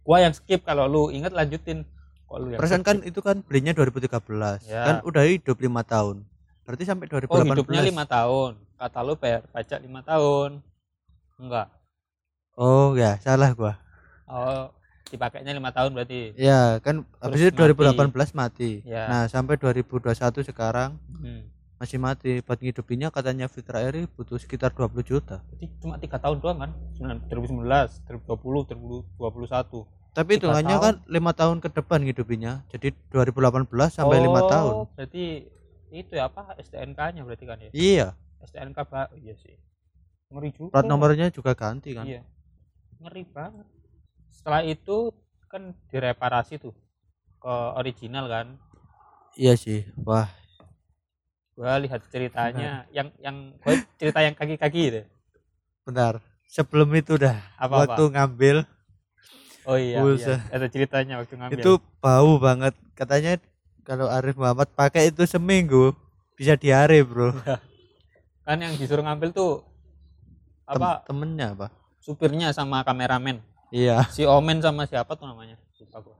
gua 0.01 0.17
yang 0.19 0.33
skip 0.35 0.61
kalau 0.67 0.83
lu 0.89 1.03
inget 1.15 1.31
lanjutin. 1.31 1.87
Yang 2.31 2.59
perasaan 2.59 2.83
kan 2.83 2.97
itu 3.03 3.19
kan 3.19 3.43
belinya 3.43 3.75
2013 3.75 4.63
Ya. 4.67 4.83
kan 4.87 4.95
udah 5.07 5.23
hidup 5.23 5.57
lima 5.63 5.83
tahun. 5.83 6.23
Berarti 6.63 6.83
sampai 6.87 7.07
2018 7.07 7.31
oh 7.31 7.43
hidupnya 7.43 7.81
lima 7.83 8.03
tahun. 8.03 8.51
Kata 8.75 8.99
lu 9.03 9.13
bayar 9.15 9.45
pajak 9.51 9.79
lima 9.79 10.01
tahun 10.03 10.63
enggak. 11.41 11.67
Oh 12.53 12.93
ya 12.93 13.17
salah 13.25 13.51
gua. 13.57 13.81
Oh 14.29 14.69
dipakainya 15.11 15.51
lima 15.51 15.73
tahun 15.75 15.91
berarti. 15.91 16.37
Ya 16.39 16.79
kan 16.79 17.03
habis 17.19 17.41
itu 17.43 17.51
Terus 17.51 17.75
2018 17.75 18.31
mati. 18.37 18.79
Ya. 18.87 19.09
nah 19.11 19.23
sampai 19.27 19.59
2021 19.59 20.07
sekarang 20.47 20.95
hmm. 21.19 21.41
masih 21.81 21.97
mati. 21.99 22.39
Buat 22.45 22.61
ngidupinnya 22.63 23.11
katanya 23.11 23.51
Fitra 23.51 23.83
Eri 23.83 24.07
butuh 24.07 24.39
sekitar 24.39 24.71
20 24.71 25.01
juta. 25.03 25.43
Berarti 25.51 25.65
cuma 25.83 25.99
tiga 25.99 26.15
tahun 26.21 26.37
doang 26.39 26.57
kan? 26.63 26.71
2019 27.27 27.65
2020 28.07 29.17
2021 29.19 29.99
tapi 30.11 30.35
hitungannya 30.35 30.75
tahun. 30.75 30.83
kan 30.83 30.93
lima 31.07 31.31
tahun 31.31 31.57
ke 31.63 31.71
depan 31.71 32.03
ngidupinnya 32.03 32.67
jadi 32.67 32.91
2018 33.15 33.63
sampai 33.87 34.19
lima 34.19 34.43
Oh, 34.43 34.49
tahun. 34.51 34.73
berarti 34.99 35.47
itu 35.91 36.11
ya 36.19 36.27
apa 36.27 36.51
STNK 36.59 36.99
nya 37.15 37.21
berarti 37.23 37.45
kan 37.47 37.57
ya? 37.63 37.71
Iya. 37.71 38.07
STNK 38.43 38.75
pak 38.91 39.15
iya 39.15 39.35
sih 39.39 39.55
ngeri 40.31 40.49
juga 40.55 40.71
plat 40.71 40.85
nomornya 40.87 41.27
juga 41.29 41.51
ganti 41.53 41.91
kan? 41.93 42.07
Iya. 42.07 42.23
Ngeri 43.03 43.23
banget. 43.27 43.67
Setelah 44.31 44.63
itu 44.63 45.11
kan 45.51 45.75
direparasi 45.91 46.57
tuh 46.57 46.71
ke 47.41 47.53
original 47.75 48.25
kan? 48.31 48.47
Iya 49.35 49.59
sih 49.59 49.87
wah. 50.07 50.31
Gua 51.55 51.77
lihat 51.77 52.01
ceritanya 52.07 52.87
yang 52.95 53.11
yang 53.19 53.53
gua 53.59 53.75
cerita 53.99 54.23
yang 54.23 54.33
kaki-kaki 54.33 54.83
deh 54.89 55.05
benar. 55.85 56.23
Sebelum 56.51 56.91
itu 56.99 57.15
dah 57.15 57.39
apa 57.55 57.87
waktu 57.87 58.03
apa 58.11 58.13
ngambil 58.15 58.57
oh 59.63 59.77
iya, 59.79 60.03
iya. 60.03 60.35
Ada 60.51 60.67
ceritanya 60.67 61.23
waktu 61.23 61.35
ngambil. 61.39 61.63
Itu 61.63 61.71
bau 62.03 62.35
banget. 62.43 62.75
Katanya 62.91 63.39
kalau 63.87 64.11
Arif 64.11 64.35
Muhammad 64.35 64.67
pakai 64.75 65.15
itu 65.15 65.23
seminggu 65.23 65.95
bisa 66.35 66.59
diare 66.59 66.99
bro. 67.07 67.31
Kan 68.45 68.57
yang 68.59 68.75
disuruh 68.75 69.05
ngambil 69.05 69.31
tuh 69.31 69.63
Tem- 70.71 70.79
apa 70.81 71.03
temennya 71.03 71.47
apa? 71.51 71.67
Supirnya 71.99 72.55
sama 72.55 72.81
kameramen. 72.87 73.43
Iya. 73.71 74.07
Si 74.11 74.23
Omen 74.23 74.63
sama 74.63 74.87
siapa 74.87 75.15
tuh 75.19 75.27
namanya? 75.27 75.59
Lupa 75.79 75.99
gua. 76.03 76.17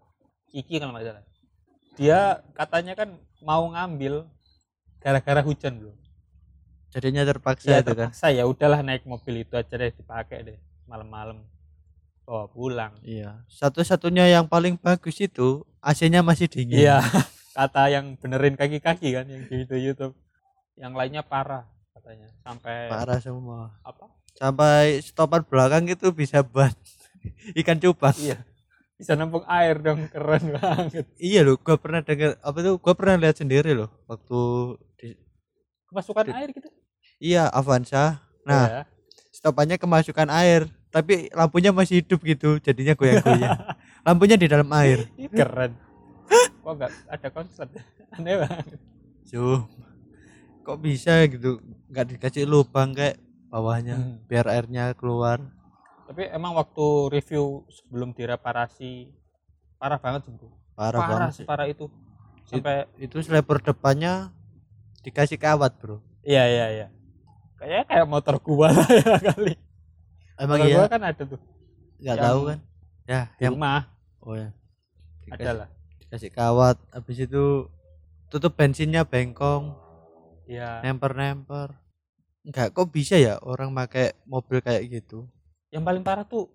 Kiki 0.52 0.80
kalau 0.80 0.96
nggak 0.96 1.06
salah. 1.08 1.24
Dia 1.96 2.20
katanya 2.56 2.94
kan 2.96 3.16
mau 3.44 3.68
ngambil 3.72 4.28
gara-gara 5.00 5.42
hujan 5.44 5.80
bro. 5.80 5.94
Jadinya 6.92 7.24
terpaksa 7.24 7.72
ya 7.72 7.80
itu 7.80 7.96
kan? 7.96 8.12
terpaksa. 8.12 8.28
Ya 8.36 8.44
udahlah 8.44 8.84
naik 8.84 9.08
mobil 9.08 9.48
itu 9.48 9.56
aja 9.56 9.76
deh 9.76 9.92
dipakai 9.96 10.44
deh. 10.44 10.58
Malam-malam. 10.88 11.44
Bawa 12.28 12.48
pulang. 12.52 12.94
Iya. 13.04 13.44
Satu-satunya 13.48 14.28
yang 14.28 14.46
paling 14.48 14.76
bagus 14.80 15.20
itu 15.20 15.64
AC-nya 15.80 16.24
masih 16.24 16.52
dingin. 16.52 16.84
Iya. 16.88 17.00
Kata 17.58 17.92
yang 17.92 18.16
benerin 18.16 18.56
kaki-kaki 18.56 19.12
kan 19.16 19.28
yang 19.28 19.44
di 19.48 19.68
YouTube. 19.68 20.16
Yang 20.80 20.94
lainnya 20.96 21.24
parah 21.24 21.68
katanya. 21.96 22.28
Sampai 22.44 22.88
parah 22.88 23.20
semua. 23.20 23.76
Apa 23.84 24.08
sampai 24.36 25.00
stopan 25.04 25.44
belakang 25.44 25.88
itu 25.88 26.12
bisa 26.12 26.44
buat 26.44 26.72
ikan 27.64 27.78
cupang. 27.80 28.16
Iya. 28.18 28.40
Bisa 28.96 29.18
nampung 29.18 29.42
air 29.50 29.82
dong 29.82 30.06
keren 30.14 30.54
banget. 30.62 31.10
Iya 31.18 31.42
loh 31.42 31.58
gua 31.58 31.76
pernah 31.82 32.06
dengar 32.06 32.38
apa 32.38 32.58
tuh 32.62 32.78
gua 32.78 32.94
pernah 32.94 33.18
lihat 33.18 33.42
sendiri 33.42 33.74
loh 33.74 33.90
waktu 34.06 34.40
di, 35.02 35.08
kemasukan 35.90 36.30
Di- 36.30 36.36
air 36.38 36.50
gitu? 36.54 36.70
Iya 37.18 37.50
Avanza. 37.50 38.22
Nah 38.46 38.64
Ya. 38.70 38.82
stopannya 39.34 39.82
kemasukan 39.82 40.30
air 40.30 40.70
tapi 40.92 41.32
lampunya 41.34 41.72
masih 41.74 42.04
hidup 42.04 42.20
gitu 42.22 42.60
jadinya 42.62 42.94
goyang-goyang. 42.94 43.58
Lampunya 44.06 44.36
di 44.38 44.46
dalam 44.46 44.68
air. 44.76 45.08
Keren. 45.32 45.72
Kok 46.62 46.74
nggak 46.78 46.92
ada 47.10 47.28
konslet? 47.34 47.70
Aneh 48.20 48.38
banget. 48.38 48.78
Cuma, 49.32 49.66
kok 50.62 50.78
bisa 50.78 51.26
gitu 51.26 51.58
nggak 51.90 52.06
dikasih 52.18 52.44
lubang 52.46 52.92
kayak 52.94 53.18
bawahnya 53.52 54.00
Hmm. 54.00 54.16
biar 54.26 54.48
airnya 54.48 54.96
keluar. 54.96 55.44
Tapi 56.08 56.28
emang 56.28 56.56
waktu 56.56 56.86
review 57.12 57.68
sebelum 57.68 58.12
direparasi 58.12 59.12
parah 59.76 60.00
banget 60.00 60.28
sih 60.28 60.34
bro 60.34 60.48
parah, 60.72 61.00
parah 61.00 61.10
banget 61.12 61.30
sih 61.36 61.44
separah 61.44 61.68
itu. 61.68 61.86
Sampai 62.48 62.88
itu 62.96 63.20
selebar 63.20 63.60
depannya 63.60 64.32
dikasih 65.04 65.36
kawat 65.36 65.76
bro. 65.78 66.00
Iya 66.24 66.44
iya 66.48 66.66
iya. 66.72 66.88
Kayaknya 67.56 67.84
kayak 67.86 68.08
motor 68.08 68.36
gua 68.40 68.72
lah 68.72 68.88
ya 69.04 69.16
kali. 69.20 69.54
Emang 70.36 70.58
motor 70.58 70.68
iya? 70.68 70.78
gua 70.80 70.88
kan 70.88 71.02
ada 71.04 71.24
tuh. 71.24 71.40
Nggak 72.00 72.16
yang- 72.18 72.26
tahu 72.26 72.40
kan? 72.48 72.60
Ya 73.04 73.22
yang 73.38 73.54
rumah. 73.56 73.82
Oh 74.24 74.34
ya. 74.34 74.50
Ada 75.28 75.36
dikasih, 75.36 75.54
lah. 75.60 75.70
dikasih 76.00 76.30
kawat 76.32 76.78
habis 76.92 77.18
itu 77.20 77.44
tutup 78.28 78.56
bensinnya 78.56 79.04
bengkong 79.04 79.76
iya. 80.44 80.80
nemper 80.84 81.12
nemper 81.12 81.76
nggak 82.42 82.74
kok 82.74 82.90
bisa 82.90 83.22
ya 83.22 83.38
orang 83.46 83.70
pakai 83.74 84.18
mobil 84.26 84.62
kayak 84.66 84.90
gitu? 84.90 85.30
Yang 85.70 85.84
paling 85.86 86.04
parah 86.04 86.26
tuh 86.26 86.50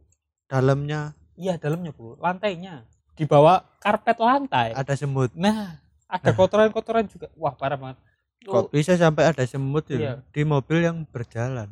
dalamnya. 0.51 1.15
Iya 1.39 1.61
dalamnya 1.61 1.95
bro 1.95 2.19
lantainya. 2.19 2.83
Di 3.15 3.25
bawah 3.25 3.63
karpet 3.79 4.19
lantai. 4.19 4.75
Ada 4.75 4.99
semut. 4.99 5.31
Nah 5.39 5.79
ada 6.11 6.31
kotoran-kotoran 6.35 7.07
juga. 7.07 7.31
Wah 7.39 7.55
parah 7.55 7.79
banget. 7.79 7.99
Kok 8.47 8.71
bisa 8.75 8.95
sampai 8.99 9.31
ada 9.31 9.43
semut 9.47 9.87
ya? 9.91 9.99
Iya. 9.99 10.13
di 10.31 10.43
mobil 10.43 10.79
yang 10.83 11.03
berjalan. 11.09 11.71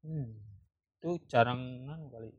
Hmm, 0.00 0.38
itu 0.98 1.18
jarang 1.30 1.86
kan 1.86 2.00
kali. 2.10 2.30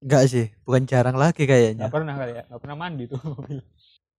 Enggak 0.00 0.22
sih 0.32 0.46
bukan 0.64 0.84
jarang 0.86 1.16
lagi 1.18 1.44
kayaknya. 1.44 1.86
Nggak 1.86 1.94
pernah 1.94 2.14
kali 2.18 2.32
ya? 2.34 2.42
Nggak 2.50 2.60
pernah 2.62 2.76
mandi 2.76 3.04
tuh 3.06 3.20
mobil. 3.22 3.58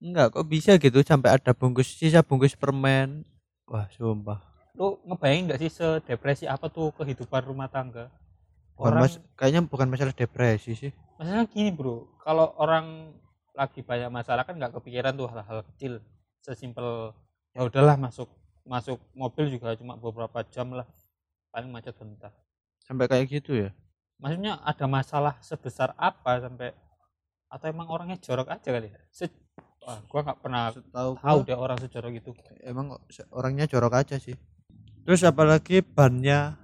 Enggak 0.02 0.28
kok 0.34 0.48
bisa 0.48 0.72
gitu 0.80 1.00
sampai 1.04 1.36
ada 1.36 1.52
bungkus 1.52 1.94
sisa 1.96 2.24
bungkus 2.24 2.56
permen. 2.56 3.28
Wah 3.70 3.88
sumpah 3.94 4.51
lu 4.76 4.98
ngebayangin 5.04 5.44
nggak 5.52 5.60
sih 5.62 5.72
sedepresi 5.72 6.46
apa 6.48 6.72
tuh 6.72 6.96
kehidupan 6.96 7.44
rumah 7.44 7.68
tangga? 7.68 8.08
Bukan 8.76 8.96
orang 8.98 9.04
mas- 9.06 9.22
kayaknya 9.36 9.62
bukan 9.68 9.88
masalah 9.92 10.16
depresi 10.16 10.72
sih. 10.74 10.92
Masalah 11.20 11.46
gini 11.52 11.70
bro. 11.70 12.08
Kalau 12.24 12.56
orang 12.58 13.12
lagi 13.52 13.84
banyak 13.84 14.10
masalah 14.10 14.48
kan 14.48 14.56
nggak 14.56 14.74
kepikiran 14.80 15.14
tuh 15.14 15.28
hal-hal 15.28 15.62
kecil. 15.74 16.00
Sesimpel 16.42 17.12
ya 17.54 17.62
udahlah 17.68 18.00
masuk 18.00 18.32
masuk 18.64 18.98
mobil 19.14 19.52
juga 19.52 19.76
cuma 19.76 20.00
beberapa 20.00 20.42
jam 20.50 20.72
lah. 20.72 20.88
Paling 21.52 21.70
macet 21.70 21.94
bentar. 22.00 22.32
Sampai 22.88 23.12
kayak 23.12 23.28
gitu 23.28 23.68
ya? 23.68 23.70
Maksudnya 24.24 24.56
ada 24.64 24.86
masalah 24.88 25.36
sebesar 25.44 25.92
apa 26.00 26.40
sampai 26.40 26.72
atau 27.52 27.66
emang 27.68 27.92
orangnya 27.92 28.16
jorok 28.18 28.48
aja 28.48 28.72
kali 28.72 28.88
ya? 28.88 29.02
Se- 29.12 29.36
Wah, 29.82 29.98
gua 30.06 30.22
nggak 30.22 30.40
pernah 30.46 30.70
tahu 30.94 31.12
tahu 31.18 31.40
deh 31.42 31.58
orang 31.58 31.78
sejorok 31.82 32.14
itu. 32.14 32.32
Emang 32.62 33.02
orangnya 33.34 33.66
jorok 33.66 33.98
aja 33.98 34.22
sih 34.22 34.38
terus 35.04 35.22
apalagi 35.26 35.82
bannya? 35.82 36.56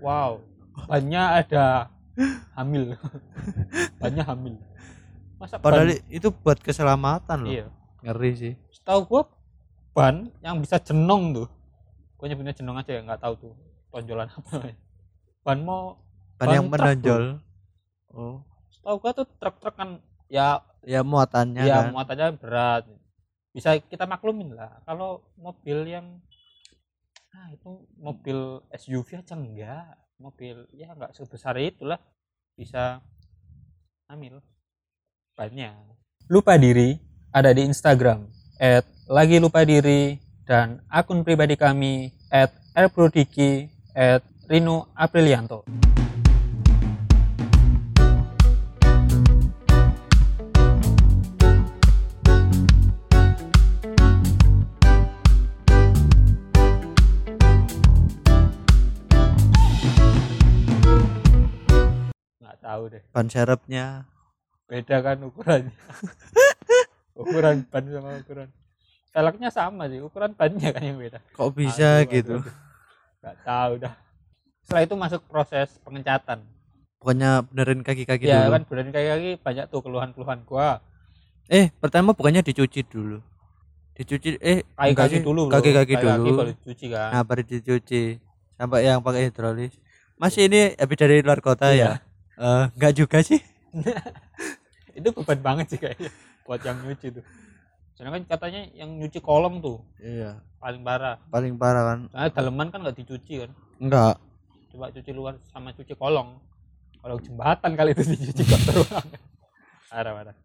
Wow 0.00 0.54
banyak 0.74 1.26
ada 1.46 1.88
hamil. 2.58 2.98
Banyak 4.02 4.26
hamil. 4.26 4.54
Masa 5.38 5.58
padahal 5.58 5.98
ban, 5.98 6.06
itu 6.10 6.28
buat 6.30 6.58
keselamatan 6.62 7.38
loh. 7.46 7.50
Iya. 7.50 7.66
Ngeri 8.04 8.30
sih. 8.36 8.52
Setahu 8.70 9.00
gua 9.08 9.22
ban 9.94 10.30
yang 10.42 10.60
bisa 10.60 10.78
jenong 10.78 11.34
tuh. 11.34 11.48
Gua 12.18 12.26
nyebutnya 12.30 12.54
jenong 12.54 12.78
aja 12.78 12.90
ya 12.94 13.00
nggak 13.02 13.22
tahu 13.22 13.34
tuh 13.38 13.52
tonjolan 13.90 14.28
apa. 14.30 14.74
Ban 15.42 15.58
mau 15.62 15.98
ban 16.38 16.46
Ban 16.50 16.54
yang 16.54 16.66
menonjol. 16.68 17.24
Oh. 18.14 18.42
Tahu 18.84 18.96
gua 19.00 19.12
tuh 19.16 19.26
truk-truk 19.40 19.74
kan 19.74 19.98
ya 20.28 20.60
ya 20.84 21.00
muatannya 21.00 21.64
ya 21.64 21.88
kan. 21.88 21.96
muatannya 21.96 22.28
berat. 22.38 22.84
Bisa 23.54 23.78
kita 23.78 24.04
maklumin 24.04 24.54
lah. 24.54 24.82
Kalau 24.86 25.24
mobil 25.38 25.86
yang 25.86 26.20
ah 27.34 27.50
itu 27.50 27.82
mobil 27.98 28.62
SUV 28.70 29.18
aja 29.18 29.34
enggak. 29.34 29.98
Mobil 30.22 30.70
ya 30.70 30.94
enggak 30.94 31.10
sebesar 31.18 31.58
itulah 31.58 31.98
bisa 32.54 33.02
ambil 34.06 34.38
banyak. 35.34 35.74
Lupa 36.30 36.54
diri 36.54 36.94
ada 37.34 37.50
di 37.50 37.66
Instagram 37.66 38.30
at 38.62 38.86
lagi 39.10 39.42
lupa 39.42 39.66
diri 39.66 40.22
dan 40.46 40.78
akun 40.86 41.26
pribadi 41.26 41.58
kami 41.58 42.14
at 42.30 42.54
rprodiki 42.78 43.66
at 43.90 44.22
Rino 44.46 44.94
Aprilianto. 44.94 45.66
Deh. 62.94 63.02
Ban 63.10 63.26
serepnya 63.26 64.06
beda 64.64 64.96
kan 65.02 65.18
ukurannya. 65.20 65.74
Ukuran 67.14 67.62
ban 67.70 67.84
sama 67.86 68.10
ukuran. 68.18 68.48
Velgnya 69.14 69.50
sama 69.50 69.86
sih 69.86 70.02
ukuran 70.02 70.34
bannya 70.34 70.68
kan 70.70 70.82
yang 70.82 70.98
beda. 70.98 71.18
Kok 71.30 71.50
bisa 71.54 72.02
Aduh, 72.02 72.10
gitu? 72.10 72.36
aduh, 72.38 72.42
aduh. 72.42 72.54
nggak 73.22 73.36
tahu 73.46 73.72
dah. 73.78 73.94
Setelah 74.64 74.82
itu 74.82 74.94
masuk 74.96 75.20
proses 75.28 75.68
pengecatan. 75.80 76.42
Bukannya 76.98 77.44
benerin 77.46 77.80
kaki-kaki 77.84 78.24
ya 78.26 78.48
dulu. 78.48 78.52
kan 78.56 78.62
benerin 78.66 78.90
kaki-kaki 78.90 79.30
banyak 79.38 79.64
tuh 79.68 79.80
keluhan-keluhan 79.84 80.42
gua. 80.42 80.80
Eh 81.46 81.70
pertama 81.76 82.16
bukannya 82.16 82.42
dicuci 82.42 82.82
dulu. 82.82 83.20
Dicuci 83.94 84.40
eh 84.42 84.66
enggak 84.74 85.12
kaki-kaki 85.12 85.16
dulu 85.22 85.40
kaki-kaki 85.46 85.94
dulu. 85.94 86.30
baru 86.34 86.50
dicuci 86.50 86.86
kan. 86.90 87.08
Nah 87.14 87.22
baru 87.22 87.42
dicuci. 87.44 88.02
Sampai 88.56 88.86
yang 88.86 89.04
pakai 89.04 89.30
hidrolis. 89.30 89.74
Masih 90.18 90.46
ini 90.48 90.74
habis 90.74 90.96
dari 90.96 91.22
luar 91.22 91.38
kota 91.38 91.70
Iya. 91.70 92.00
ya 92.00 92.13
Eh, 92.34 92.64
enggak 92.74 92.92
juga 92.98 93.18
sih. 93.22 93.40
Itu 94.98 95.10
beban 95.10 95.40
banget 95.42 95.66
sih 95.74 95.78
kayaknya 95.78 96.10
buat 96.46 96.60
yang 96.62 96.78
nyuci 96.82 97.20
tuh. 97.20 97.24
Soalnya 97.94 98.18
kan 98.20 98.22
katanya 98.38 98.66
yang 98.74 98.90
nyuci 98.98 99.22
kolong 99.22 99.62
tuh 99.62 99.78
iya. 100.02 100.42
paling 100.58 100.82
parah. 100.82 101.18
Paling 101.30 101.54
parah 101.54 101.82
kan. 101.94 101.98
Soalnya 102.10 102.30
daleman 102.34 102.68
kan 102.74 102.78
nggak 102.82 102.98
dicuci 102.98 103.46
kan? 103.46 103.50
Enggak 103.78 104.18
coba 104.74 104.90
cuci 104.90 105.10
luar 105.14 105.38
sama 105.54 105.70
cuci 105.70 105.94
kolong. 105.94 106.34
Kalau 106.98 107.16
jembatan 107.22 107.78
kali 107.78 107.94
itu 107.94 108.02
dicuci 108.02 108.42
kotor 108.42 108.82
banget 108.90 109.20
parah 109.94 110.12
parah. 110.18 110.36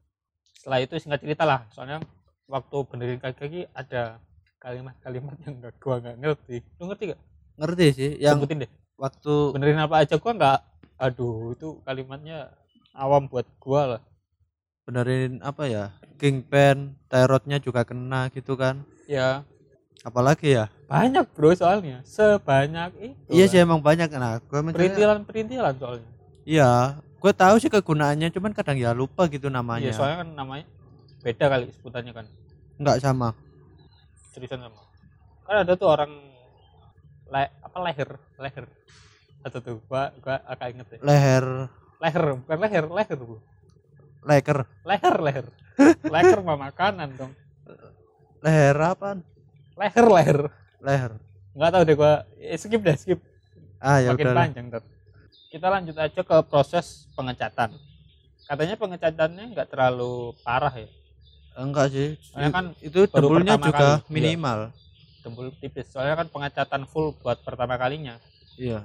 Setelah 0.53 0.79
itu 0.86 0.93
singkat 1.01 1.19
cerita 1.25 1.43
lah. 1.50 1.65
Soalnya 1.74 1.98
waktu 2.46 2.77
benerin 2.86 3.17
kaki-kaki 3.17 3.65
ada 3.74 4.22
kalimat-kalimat 4.62 5.36
yang 5.50 5.58
gak 5.58 5.74
gua 5.81 5.98
nggak 5.98 6.17
ngerti. 6.22 6.62
Lu 6.77 6.86
ngerti 6.93 7.03
gak 7.17 7.22
ngerti 7.60 7.86
sih 7.91 8.12
yang 8.24 8.39
sebutin 8.39 8.63
deh 8.63 8.72
waktu 9.00 9.56
benerin 9.56 9.79
apa 9.79 10.03
aja 10.03 10.20
gua 10.20 10.36
nggak 10.36 10.60
aduh 11.00 11.56
itu 11.56 11.79
kalimatnya 11.88 12.51
awam 12.91 13.32
buat 13.32 13.48
gua 13.58 13.98
lah. 13.98 14.01
Benerin 14.84 15.39
apa 15.39 15.63
ya 15.72 15.96
kingpan 16.20 17.00
tyrotnya 17.08 17.58
juga 17.63 17.88
kena 17.88 18.27
gitu 18.36 18.60
kan. 18.60 18.84
Ya. 19.08 19.48
Apalagi 20.03 20.60
ya? 20.60 20.68
Banyak 20.91 21.32
bro 21.32 21.56
soalnya. 21.56 22.03
Sebanyak 22.03 22.91
itu 23.00 23.32
iya 23.32 23.46
sih 23.48 23.60
emang 23.60 23.79
banyak. 23.79 24.12
Nah 24.15 24.44
gue 24.44 24.60
mencari 24.60 24.91
perintilan-perintilan 24.91 25.75
soalnya. 25.79 26.10
Iya. 26.44 27.00
Gue 27.20 27.32
tahu 27.36 27.60
sih 27.60 27.72
kegunaannya 27.72 28.32
cuman 28.32 28.51
kadang 28.56 28.79
ya 28.79 28.96
lupa 28.96 29.27
gitu 29.27 29.51
iya 29.51 29.58
namanya 29.60 29.91
soalnya 29.91 30.24
kan 30.24 30.29
namanya 30.36 30.65
beda 31.24 31.46
kali 31.51 31.65
sebutannya 31.75 32.12
kan. 32.15 32.25
Enggak 32.79 33.03
sama. 33.03 33.36
Seriusan 34.32 34.63
sama. 34.63 34.79
Kan 35.44 35.68
ada 35.68 35.74
tuh 35.75 35.91
orang 35.91 36.12
le, 37.30 37.44
apa 37.64 37.78
leher 37.86 38.10
leher. 38.42 38.66
Atau 39.46 39.60
tuh 39.64 39.78
gua 39.88 40.12
gua 40.20 40.42
agak 40.44 40.68
inget 40.74 40.88
deh. 40.92 41.00
Leher. 41.06 41.46
Leher 42.02 42.26
bukan 42.44 42.58
leher 42.60 42.86
leher 42.89 43.20
bu. 43.20 43.38
Leker. 44.26 44.60
Leher 44.84 45.15
leher. 45.22 45.48
Leher 46.13 46.39
mah 46.44 46.60
makanan 46.60 47.15
dong. 47.15 47.32
Leher 48.44 48.76
apa 48.76 49.22
leher 49.80 50.06
leher. 50.12 50.39
Leher. 50.84 51.12
Nggak 51.56 51.70
tahu 51.72 51.84
deh 51.88 51.96
gua. 51.96 52.13
Eh, 52.36 52.58
skip 52.60 52.82
deh 52.84 52.98
skip. 53.00 53.20
Ah 53.80 54.04
ya 54.04 54.12
makin 54.12 54.26
udah 54.28 54.36
panjang 54.36 54.68
ntar. 54.68 54.84
kita 55.50 55.65
lanjut 55.65 55.98
aja 55.98 56.22
ke 56.22 56.38
proses 56.46 57.10
pengecatan. 57.18 57.74
Katanya 58.46 58.76
pengecatannya 58.78 59.44
nggak 59.58 59.68
terlalu 59.74 60.38
parah 60.46 60.70
ya? 60.70 60.86
Enggak 61.58 61.89
sih. 61.89 62.13
Soalnya 62.22 62.50
kan 62.54 62.65
itu 62.86 63.10
debulnya 63.10 63.58
juga 63.58 64.04
kali, 64.06 64.20
iya. 64.22 64.70
Tembul 65.30 65.54
tipis. 65.56 65.86
Soalnya 65.88 66.18
kan 66.18 66.28
pengecatan 66.28 66.84
full 66.84 67.13
buat 67.15 67.38
pertama 67.39 67.78
kalinya. 67.78 68.18
Iya. 68.56 68.82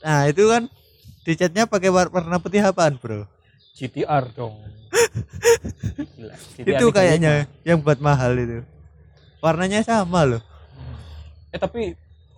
Nah 0.00 0.28
itu 0.28 0.44
kan 0.44 0.68
dicatnya 1.22 1.64
pakai 1.64 1.88
war- 1.88 2.08
warna 2.08 2.36
putih 2.36 2.60
apaan 2.60 2.94
bro? 2.94 3.24
GTR 3.72 4.28
dong. 4.30 4.60
Gila, 5.96 6.34
GTR 6.36 6.68
itu 6.70 6.86
35. 6.86 6.92
kayaknya 6.92 7.32
yang 7.62 7.80
buat 7.80 7.96
mahal 7.98 8.36
itu. 8.36 8.60
Warnanya 9.38 9.80
sama 9.80 10.28
loh. 10.28 10.42
Eh 11.48 11.56
tapi 11.56 11.96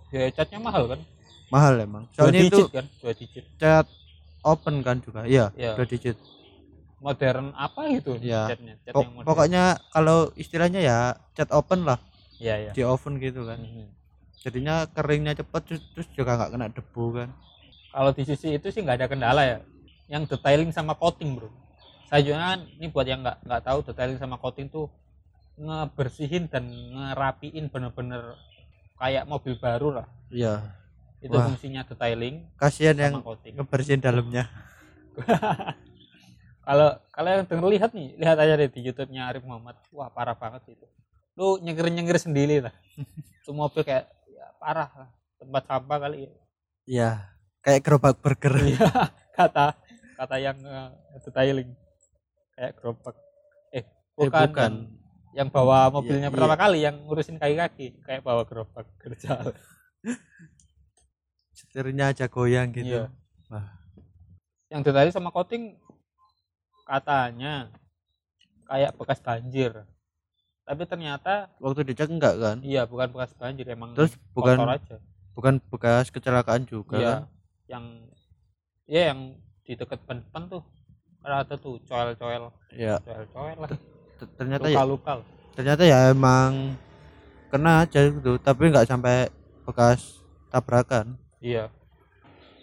ya 0.08 0.30
catnya 0.32 0.58
mahal 0.58 0.86
kan? 0.86 1.00
Mahal 1.48 1.74
emang. 1.80 2.06
Dua 2.08 2.30
soalnya 2.30 2.40
itu 2.40 2.56
digit 2.56 2.70
kan? 2.70 2.86
Dua 2.96 3.12
digit. 3.12 3.44
cat 3.56 3.86
open 4.40 4.74
kan 4.80 4.96
juga. 4.98 5.26
Iya 5.26 5.50
Iya. 5.52 5.74
dua 5.74 5.84
digit. 5.84 6.16
Modern 6.98 7.50
apa 7.52 7.90
gitu 7.90 8.14
Iya. 8.16 8.46
catnya? 8.48 8.74
Cat 8.80 8.92
Pok- 8.92 9.02
yang 9.02 9.12
modern. 9.12 9.26
pokoknya 9.26 9.62
kalau 9.90 10.18
istilahnya 10.34 10.80
ya 10.80 10.98
cat 11.32 11.50
open 11.50 11.82
lah 11.82 11.98
iya 12.42 12.54
iya. 12.58 12.72
Di 12.74 12.82
oven 12.82 13.22
gitu 13.22 13.46
kan. 13.46 13.62
Mhm. 13.62 13.86
jadinya 14.42 14.82
keringnya 14.90 15.38
cepet 15.38 15.62
terus, 15.70 15.82
terus 15.94 16.08
juga 16.18 16.34
nggak 16.34 16.50
kena 16.50 16.66
debu 16.74 17.04
kan. 17.14 17.30
Kalau 17.94 18.10
di 18.10 18.22
sisi 18.26 18.58
itu 18.58 18.66
sih 18.74 18.82
nggak 18.82 18.98
ada 18.98 19.06
kendala 19.06 19.42
ya. 19.46 19.58
Yang 20.10 20.34
detailing 20.34 20.74
sama 20.74 20.98
coating 20.98 21.38
bro. 21.38 21.46
Saya 22.10 22.26
juga 22.26 22.42
kan 22.42 22.66
ini 22.74 22.90
buat 22.90 23.06
yang 23.06 23.22
nggak 23.22 23.38
nggak 23.46 23.62
tahu 23.62 23.78
detailing 23.86 24.18
sama 24.18 24.42
coating 24.42 24.66
tuh 24.66 24.90
ngebersihin 25.54 26.50
dan 26.50 26.66
ngerapiin 26.66 27.70
bener-bener 27.70 28.34
kayak 28.98 29.30
mobil 29.30 29.54
baru 29.62 30.02
lah. 30.02 30.06
Iya. 30.26 30.74
Itu 31.22 31.38
Wah. 31.38 31.46
fungsinya 31.46 31.86
detailing 31.86 32.42
kasihan 32.58 32.98
yang 32.98 33.22
coating. 33.22 33.54
ngebersihin 33.54 34.02
dalamnya. 34.02 34.50
Kalau 36.62 36.94
kalau 37.10 37.26
yang 37.26 37.42
lihat 37.74 37.90
nih 37.90 38.14
lihat 38.22 38.38
aja 38.38 38.54
deh 38.54 38.70
di 38.70 38.86
YouTube-nya 38.86 39.34
Arif 39.34 39.42
Muhammad. 39.42 39.74
Wah 39.90 40.06
parah 40.14 40.38
banget 40.38 40.78
itu 40.78 40.86
lu 41.38 41.56
nyengir 41.64 41.88
nyengir 41.88 42.16
sendiri 42.20 42.68
lah. 42.68 42.74
Itu 43.42 43.56
mobil 43.56 43.82
kayak 43.82 44.08
ya, 44.28 44.46
parah 44.60 44.90
lah 44.92 45.10
tempat 45.40 45.62
sampah 45.66 45.98
kali 45.98 46.18
ya. 46.28 46.32
Iya 46.82 47.10
kayak 47.62 47.80
gerobak 47.86 48.18
burger. 48.18 48.54
Iya, 48.58 48.90
kata 49.38 49.78
kata 50.18 50.36
yang 50.38 50.58
eh, 50.60 50.90
detailing 51.22 51.70
kayak 52.58 52.72
gerobak. 52.76 53.14
Eh 53.70 53.84
bukan, 54.18 54.42
Eh, 54.42 54.50
bukan. 54.50 54.72
Yang, 55.32 55.48
bawa 55.48 55.88
mobilnya 55.88 56.28
Iya, 56.28 56.34
pertama 56.36 56.60
kali 56.60 56.84
yang 56.84 57.08
ngurusin 57.08 57.40
kaki-kaki. 57.40 57.96
Kayak 58.04 58.20
bawa 58.20 58.44
gerobak 58.44 58.84
kerja. 59.02 59.40
Setirnya 61.56 62.12
aja 62.12 62.28
goyang 62.28 62.68
gitu. 62.74 63.08
Iya. 63.08 63.08
Wah. 63.48 63.80
yang 64.72 64.80
detailing 64.80 65.12
sama 65.12 65.28
coating 65.28 65.76
katanya 66.88 67.68
kayak 68.64 68.96
bekas 68.96 69.20
banjir 69.20 69.84
tapi 70.62 70.82
ternyata 70.86 71.50
waktu 71.58 71.82
dicek 71.82 72.08
enggak 72.08 72.38
kan? 72.38 72.56
Iya 72.62 72.86
bukan 72.86 73.10
bekas 73.10 73.34
banjir 73.34 73.66
emang 73.66 73.98
terus 73.98 74.14
bukan 74.30 74.62
aja. 74.62 74.96
bukan 75.34 75.58
bekas 75.68 76.08
kecelakaan 76.14 76.62
juga 76.68 76.96
iya 76.98 77.10
kan? 77.10 77.22
yang 77.66 77.84
ya 78.86 79.00
yang 79.10 79.20
di 79.66 79.72
dekat 79.74 79.98
depan 80.06 80.46
tuh. 80.50 80.62
Ada 81.22 81.54
tuh 81.54 81.78
coel-coel. 81.86 82.50
Ya 82.74 82.98
coel-coel 83.02 83.58
lah. 83.62 83.70
Ternyata 84.38 84.66
ya 84.70 84.82
luka-luka 84.82 85.12
ternyata 85.52 85.82
ya 85.84 86.08
emang 86.08 86.72
kena 87.52 87.84
aja 87.84 88.08
gitu 88.08 88.40
tapi 88.40 88.72
nggak 88.72 88.88
sampai 88.88 89.28
bekas 89.68 90.24
tabrakan. 90.48 91.18
Iya. 91.42 91.68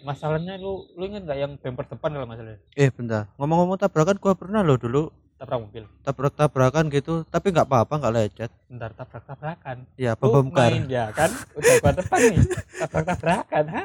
Masalahnya 0.00 0.56
lu 0.56 0.88
lu 0.96 1.04
ingat 1.04 1.28
nggak 1.28 1.38
yang 1.38 1.52
bumper 1.60 1.84
depan 1.84 2.16
kalau 2.16 2.26
masalahnya? 2.26 2.58
eh 2.74 2.88
bentar. 2.88 3.28
Ngomong-ngomong 3.36 3.78
tabrakan 3.78 4.16
gua 4.16 4.32
pernah 4.32 4.64
loh 4.64 4.80
dulu 4.80 5.12
Tabrak 5.40 5.58
mobil. 5.58 5.84
tabrak 6.04 6.36
tabrakan 6.36 6.84
gitu 6.86 7.24
tapi 7.24 7.48
nggak 7.48 7.64
apa-apa 7.64 7.94
nggak 7.96 8.12
lecet 8.12 8.50
Bentar 8.68 8.92
tabrak-tabrakan. 8.92 9.88
ya 9.96 10.12
Lu 10.12 10.28
bom 10.28 10.52
kar 10.52 10.68
main 10.68 10.84
ya 10.84 11.08
kan? 11.10 11.32
Udah 11.56 11.74
gua 11.80 11.92
depan 11.96 12.20
nih. 12.22 12.38
Tabrak-tabrakan, 12.76 13.64
ha? 13.66 13.82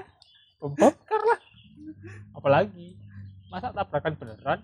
Pembongkar 0.60 1.22
lah. 1.24 1.40
Apalagi 2.34 3.00
masa 3.48 3.72
tabrakan 3.72 4.14
beneran? 4.14 4.60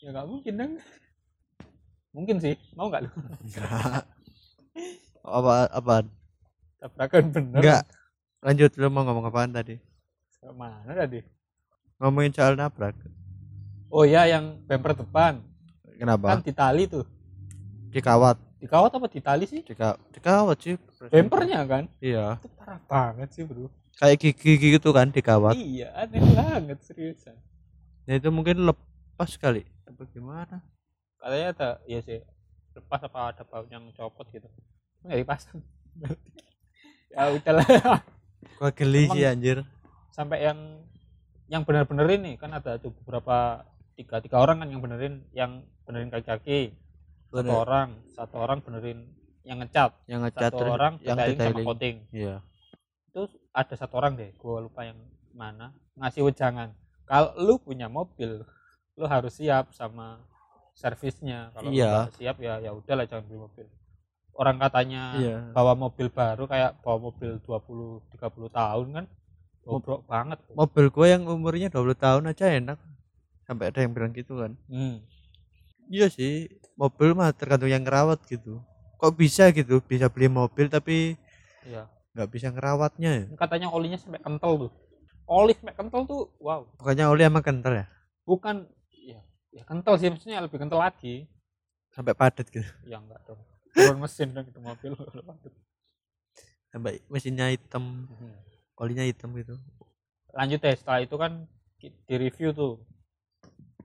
Ya 0.00 0.10
nggak 0.10 0.26
mungkin 0.26 0.52
dong. 0.56 0.72
Mungkin 2.10 2.36
sih. 2.36 2.58
Mau 2.74 2.90
nggak 2.90 3.06
lu? 3.06 3.10
apa 5.20 5.68
apaan 5.70 6.06
Tabrakan 6.76 7.24
bener. 7.28 7.60
enggak 7.60 7.82
lanjut 8.40 8.70
lu 8.74 8.88
mau 8.88 9.04
ngomong 9.04 9.28
apaan 9.28 9.52
tadi 9.52 9.76
Mana 10.50 10.96
tadi? 10.96 11.20
ngomongin 12.00 12.32
soal 12.32 12.56
nabrak 12.56 12.96
oh 13.86 14.02
ya 14.02 14.24
yang 14.24 14.56
bumper 14.64 14.96
depan 14.96 15.44
kenapa? 16.00 16.26
Kan 16.32 16.40
ditali 16.40 16.88
tuh. 16.88 17.04
Dikawat. 17.92 18.40
Dikawat 18.56 18.90
apa 18.92 19.06
ditali 19.08 19.44
sih? 19.44 19.60
Dika, 19.60 20.00
dikawat 20.12 20.56
sih 20.60 20.74
bumpernya 21.12 21.60
kan? 21.64 21.84
Iya. 22.00 22.40
Itu 22.40 22.48
parah 22.56 22.80
banget 22.88 23.28
sih 23.32 23.44
bro. 23.44 23.68
Kayak 23.96 24.16
gigi 24.20 24.52
gitu 24.56 24.96
kan 24.96 25.12
dikawat. 25.12 25.52
Iya 25.56 25.92
aneh 25.92 26.20
banget 26.32 26.78
seriusan. 26.84 27.36
Ya 28.08 28.16
itu 28.16 28.28
mungkin 28.32 28.64
lepas 28.64 29.36
kali. 29.36 29.68
Apa 29.84 30.08
gimana? 30.08 30.64
Katanya 31.20 31.46
ada 31.52 31.68
iya 31.84 32.00
sih 32.00 32.20
lepas 32.72 33.00
apa 33.04 33.32
ada 33.32 33.42
baut 33.44 33.68
yang 33.68 33.84
copot 33.92 34.24
gitu. 34.32 34.48
Nggak 35.04 35.18
dipasang. 35.20 35.60
Ya 37.10 37.26
udahlah 37.34 37.66
gua 38.54 38.70
geli 38.70 39.10
sih 39.10 39.26
anjir. 39.26 39.66
sampai 40.14 40.46
yang 40.46 40.78
yang 41.50 41.66
bener-bener 41.66 42.06
ini 42.06 42.38
kan 42.38 42.54
ada 42.54 42.78
tuh 42.78 42.94
beberapa 43.02 43.66
tiga 43.98 44.22
tiga 44.22 44.38
orang 44.38 44.62
kan 44.62 44.70
yang 44.70 44.78
benerin 44.78 45.26
yang 45.34 45.66
benerin 45.90 46.10
kaki-kaki. 46.14 46.60
Satu 47.30 47.42
Bener. 47.42 47.54
orang 47.58 47.88
satu 48.14 48.36
orang 48.38 48.58
benerin 48.62 49.10
yang 49.42 49.58
ngecat. 49.58 49.90
Yang 50.06 50.20
ngecat 50.30 50.50
satu 50.54 50.62
orang 50.70 50.92
yang 51.02 51.18
detailing 51.18 51.38
sama 51.42 51.60
coating. 51.66 51.96
Iya. 52.14 52.36
Itu 53.10 53.20
ada 53.50 53.74
satu 53.74 53.94
orang 53.98 54.14
deh 54.14 54.30
gua 54.38 54.62
lupa 54.62 54.86
yang 54.86 54.98
mana 55.34 55.74
ngasih 55.98 56.22
wejangan. 56.22 56.70
Kalau 57.10 57.34
lu 57.42 57.58
punya 57.58 57.90
mobil 57.90 58.46
lu 58.94 59.04
harus 59.10 59.34
siap 59.34 59.74
sama 59.74 60.22
servisnya. 60.78 61.50
Kalau 61.54 61.74
Iya. 61.74 62.06
siap 62.14 62.38
ya 62.38 62.62
ya 62.62 62.70
udahlah 62.70 63.10
jangan 63.10 63.26
beli 63.26 63.38
mobil. 63.42 63.66
Orang 64.30 64.56
katanya 64.62 65.02
iya. 65.18 65.38
bawa 65.50 65.74
mobil 65.74 66.06
baru 66.08 66.46
kayak 66.46 66.78
bawa 66.86 67.10
mobil 67.10 67.42
20 67.42 68.00
30 68.14 68.48
tahun 68.48 68.86
kan 68.94 69.06
bobrok 69.60 70.02
banget. 70.08 70.38
mobil 70.56 70.86
gua 70.90 71.06
yang 71.10 71.22
umurnya 71.28 71.68
20 71.68 71.94
tahun 71.98 72.30
aja 72.30 72.46
enak. 72.48 72.78
Sampai 73.46 73.74
ada 73.74 73.82
yang 73.82 73.92
bilang 73.94 74.14
gitu 74.14 74.38
kan. 74.38 74.54
Hmm. 74.70 75.02
Iya 75.90 76.06
sih 76.06 76.46
mobil 76.74 77.12
mah 77.12 77.34
tergantung 77.34 77.66
yang 77.66 77.82
ngerawat 77.82 78.22
gitu 78.24 78.62
kok 78.94 79.12
bisa 79.12 79.50
gitu 79.50 79.82
bisa 79.82 80.06
beli 80.06 80.30
mobil 80.30 80.70
tapi 80.70 81.18
Iya. 81.60 81.84
nggak 82.12 82.28
bisa 82.30 82.48
ngerawatnya 82.48 83.10
ya 83.12 83.24
Katanya 83.36 83.68
olinya 83.68 83.94
sampai 83.94 84.16
kental 84.18 84.56
tuh. 84.56 84.72
Oli 85.26 85.52
sampai 85.52 85.74
kental 85.74 86.02
tuh, 86.04 86.26
wow. 86.38 86.64
pokoknya 86.74 87.06
oli 87.06 87.22
emang 87.22 87.38
kental 87.40 87.74
ya 87.74 87.86
Bukan 88.24 88.64
ya, 88.90 89.20
ya 89.50 89.62
kental 89.62 89.94
sih 89.94 90.08
maksudnya 90.08 90.40
lebih 90.40 90.56
kental 90.56 90.80
lagi. 90.80 91.28
sampai 91.90 92.14
padat 92.14 92.46
gitu 92.46 92.64
Ya 92.82 92.96
enggak 92.96 93.20
dong. 93.24 93.38
Turun 93.70 93.98
mesin 93.98 94.30
dong 94.30 94.46
itu 94.46 94.58
mobil. 94.58 94.92
sampai 96.70 97.02
mesinnya 97.06 97.50
hitam 97.50 98.06
Hmm. 98.08 98.34
olinya 98.76 99.02
hitam 99.02 99.34
gitu 99.34 99.58
Lanjut 100.30 100.58
deh, 100.58 100.70
setelah 100.72 101.02
itu 101.02 101.14
kan 101.14 101.42
di 101.80 102.14
review 102.14 102.54
tuh. 102.54 102.78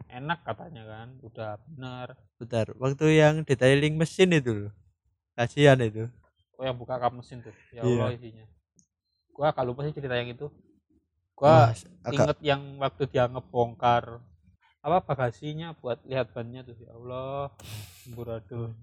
Enak 0.10 0.40
katanya 0.46 0.84
kan, 0.86 1.08
udah 1.22 1.58
bener. 1.68 2.08
bentar 2.36 2.68
waktu 2.78 3.06
yang 3.16 3.36
detailing 3.48 3.96
mesin 3.96 4.30
itu 4.36 4.52
loh 4.68 4.74
kasihan 5.40 5.80
itu 5.80 6.12
Oh 6.56 6.64
yang 6.64 6.76
buka 6.80 6.96
kap 6.96 7.12
mesin 7.12 7.44
tuh. 7.44 7.52
Ya 7.76 7.84
Iya. 7.84 8.00
Allah 8.00 8.16
isinya. 8.16 8.46
Gua 9.36 9.52
agak 9.52 9.64
lupa 9.68 9.84
sih 9.84 9.92
cerita 9.92 10.16
yang 10.16 10.32
itu. 10.32 10.48
Gua 11.36 11.68
agak 11.72 12.16
inget 12.16 12.38
yang 12.40 12.62
waktu 12.80 13.04
dia 13.12 13.28
ngebongkar 13.28 14.24
apa 14.80 15.02
bagasinya 15.04 15.74
buat 15.82 16.00
lihat 16.06 16.30
bannya 16.32 16.62
tuh 16.62 16.78
ya 16.78 16.94
Allah 16.94 17.50
amburadul 18.06 18.78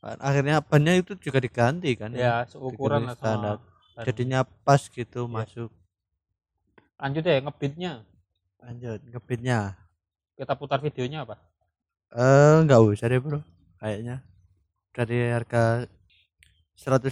akhirnya 0.00 0.64
bannya 0.64 1.04
itu 1.04 1.12
juga 1.20 1.36
diganti 1.36 1.92
kan 2.00 2.16
ya 2.16 2.48
seukuran 2.48 3.04
lah 3.04 3.12
standar. 3.12 3.60
sama 3.92 4.02
jadinya 4.08 4.40
pas 4.64 4.80
gitu 4.88 5.28
Iya. 5.28 5.32
masuk 5.36 5.70
lanjut 6.96 7.22
deh 7.28 7.38
ngebitnya 7.44 7.92
lanjut 8.64 9.00
ngebitnya 9.04 9.76
kita 10.34 10.54
putar 10.54 10.78
videonya 10.78 11.22
apa? 11.22 11.38
Eh 12.14 12.62
nggak 12.66 12.80
usah 12.82 13.06
deh 13.10 13.18
bro. 13.18 13.40
Kayaknya. 13.78 14.22
Dari 14.94 15.18
harga 15.30 15.86
150 16.78 17.10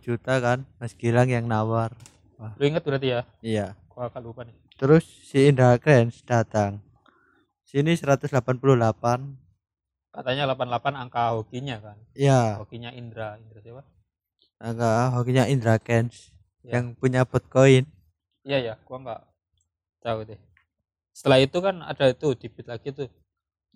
juta 0.00 0.34
kan 0.40 0.64
Mas 0.76 0.92
Gilang 0.96 1.28
yang 1.28 1.44
nawar. 1.44 1.92
Lu 2.56 2.64
inget 2.64 2.84
berarti 2.84 3.08
ya? 3.12 3.20
Iya. 3.40 3.66
Gua 3.88 4.08
agak 4.08 4.22
lupa 4.22 4.44
nih. 4.44 4.56
Terus 4.78 5.04
si 5.04 5.48
Indra 5.48 5.76
Kens 5.76 6.22
datang. 6.22 6.80
Sini 7.68 7.92
188 7.92 8.32
katanya 10.08 10.50
88 10.50 10.96
angka 10.96 11.36
hokinya 11.36 11.76
kan? 11.78 11.96
Ya 12.16 12.56
hokinya 12.56 12.90
Indra. 12.90 13.36
Indra 13.36 13.60
siapa? 13.60 13.84
Agak 14.58 15.12
hokinya 15.14 15.44
Indra 15.46 15.76
Kens 15.78 16.32
Ya. 16.58 16.82
yang 16.82 16.92
punya 16.98 17.22
Bitcoin 17.22 17.86
iya 18.42 18.58
ya 18.58 18.74
gua 18.82 18.98
nggak 18.98 19.22
tahu 20.02 20.26
deh 20.26 20.36
setelah 21.18 21.38
itu 21.40 21.58
kan 21.58 21.82
ada 21.82 22.04
itu 22.08 22.30
debit 22.36 22.66
lagi 22.66 22.94
tuh 22.94 23.10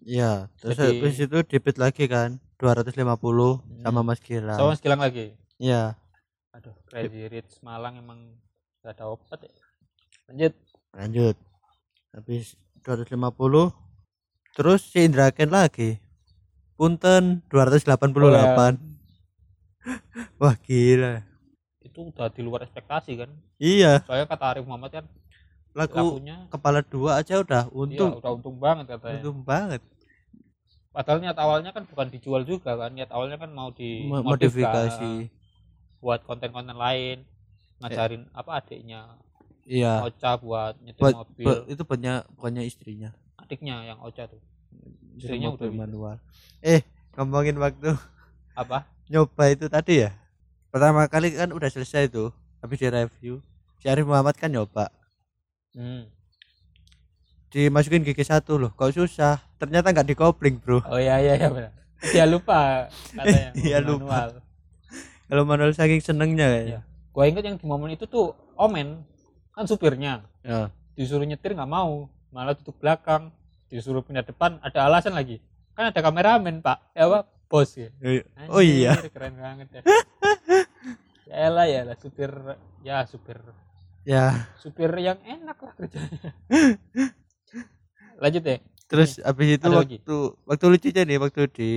Iya, 0.00 0.50
terus 0.56 0.74
Jadi- 0.74 0.98
habis 0.98 1.14
itu 1.16 1.38
debit 1.42 1.76
lagi 1.76 2.06
kan 2.06 2.38
250 2.56 3.62
sama 3.78 4.00
Hmm. 4.00 4.06
Mas 4.06 4.18
Gilang. 4.18 4.54
sama 4.54 4.70
Mas 4.70 4.78
Gilang 4.78 4.98
lagi 4.98 5.34
Iya, 5.58 5.94
aduh 6.52 6.74
Crazy 6.86 7.26
Rich 7.26 7.58
Malang 7.60 7.94
emang 7.96 8.38
gak 8.80 8.94
ada 8.94 9.06
obat 9.08 9.38
ya 9.40 9.50
lanjut 10.26 10.52
lanjut. 10.92 11.36
Habis 12.10 12.54
250 12.80 13.70
terus 14.52 14.84
si 14.84 15.00
Indra 15.00 15.30
Ken 15.30 15.48
lagi. 15.48 15.96
Punten 16.74 17.40
288. 17.46 18.74
Wah, 20.40 20.54
gila. 20.58 21.22
itu 21.80 21.98
udah 22.04 22.26
di 22.26 22.40
luar 22.40 22.62
ekspektasi 22.62 23.12
kan 23.16 23.30
Iya, 23.56 24.02
soalnya 24.02 24.26
kata 24.26 24.44
Arif 24.50 24.64
Muhammad 24.64 24.90
kan 24.92 25.04
laku 25.72 25.96
lakunya 26.20 26.36
kepala 26.48 26.80
dua 26.82 27.10
aja 27.16 27.34
udah 27.38 27.64
iya, 27.64 27.72
untung. 27.72 28.10
udah 28.16 28.30
untung 28.30 28.56
banget 28.56 28.86
katanya 28.90 29.16
untung 29.18 29.38
banget. 29.42 29.80
padahal 30.90 31.18
niat 31.18 31.36
awalnya 31.36 31.70
kan 31.70 31.84
bukan 31.84 32.06
dijual 32.08 32.42
juga 32.42 32.76
kan 32.76 32.92
niat 32.92 33.08
awalnya 33.08 33.36
kan 33.36 33.48
mau 33.48 33.68
Mo- 33.68 33.74
dimodifikasi 33.74 34.20
Modifikasi. 34.22 35.12
buat 35.98 36.20
konten-konten 36.22 36.76
lain 36.76 37.24
ngajarin 37.78 38.28
apa 38.30 38.50
adiknya 38.58 39.16
Iya. 39.62 40.02
Ocha 40.02 40.34
buat 40.36 40.74
nyetir 40.76 40.98
Buat, 40.98 41.14
mobil 41.16 41.46
buat- 41.46 41.64
itu 41.70 41.82
punya 41.82 42.26
bukannya 42.32 42.62
istrinya. 42.62 43.14
adiknya 43.38 43.86
yang 43.86 43.98
Ocha 43.98 44.26
tuh 44.26 44.42
Istrinya 45.14 45.54
udah 45.54 45.68
bisa. 45.68 45.78
manual. 45.78 46.16
Eh, 46.60 46.82
ngomongin 47.14 47.54
waktu 47.56 47.94
apa 48.52 48.82
nyoba 49.06 49.44
itu 49.48 49.64
tadi 49.66 50.02
ya 50.02 50.10
pertama 50.68 51.06
kali 51.06 51.30
kan 51.30 51.48
udah 51.48 51.68
selesai 51.68 52.08
tuh 52.08 52.32
habis 52.58 52.76
di 52.76 52.88
review 52.88 53.38
si 53.76 53.86
Arif 53.86 54.02
Muhammad 54.02 54.34
kan 54.34 54.48
nyoba 54.48 54.90
hmm. 55.74 56.04
dimasukin 57.52 58.00
gigi 58.00 58.24
satu 58.24 58.56
loh 58.56 58.70
kok 58.72 58.96
susah? 58.96 59.40
Ternyata 59.60 59.92
nggak 59.92 60.08
dikopling 60.08 60.56
bro. 60.58 60.80
Oh 60.88 60.96
iya 60.96 61.20
iya 61.20 61.36
iya 61.36 61.48
benar. 61.52 61.72
Dia 62.00 62.24
lupa 62.26 62.88
katanya 63.12 63.52
mobil 63.56 63.82
lupa. 63.84 64.20
kalau 65.28 65.44
manual 65.48 65.72
saking 65.72 66.00
senengnya 66.02 66.48
Iya. 66.48 66.56
kayaknya 66.56 66.80
gua 67.12 67.24
inget 67.28 67.44
yang 67.44 67.56
di 67.60 67.66
momen 67.68 67.92
itu 67.92 68.04
tuh 68.08 68.32
Omen. 68.56 69.04
Kan 69.52 69.68
supirnya. 69.68 70.24
Ya. 70.42 70.72
disuruh 70.92 71.24
nyetir 71.24 71.56
nggak 71.56 71.68
mau 71.68 72.08
malah 72.32 72.56
tutup 72.56 72.80
belakang. 72.80 73.28
Disuruh 73.68 74.00
pindah 74.04 74.24
depan 74.24 74.60
ada 74.60 74.88
alasan 74.88 75.12
lagi. 75.12 75.40
Kan 75.72 75.92
ada 75.92 76.00
kameramen 76.00 76.60
pak. 76.60 76.80
Ya 76.96 77.04
apa 77.08 77.28
bos 77.48 77.76
ya. 77.76 77.92
Oh 78.48 78.64
iya. 78.64 78.96
Anjir, 78.96 79.12
keren 79.12 79.36
banget 79.36 79.68
ya. 79.76 79.82
Ya 81.32 81.48
elah 81.48 81.64
ya 81.64 81.80
lah 81.88 81.96
supir. 81.96 82.28
Ya 82.84 83.04
supir 83.08 83.40
ya. 84.02 84.46
Supir 84.58 84.90
yang 84.98 85.18
enak 85.22 85.58
lah 85.58 85.72
kerjanya. 85.74 86.30
Lanjut 88.18 88.42
deh 88.42 88.60
terus 88.92 89.16
habis 89.24 89.56
itu 89.56 89.64
Ada 89.64 89.72
lagi? 89.80 89.96
waktu 90.04 90.16
waktu 90.44 90.64
lucunya 90.68 91.02
nih 91.08 91.16
waktu 91.16 91.42
di 91.48 91.70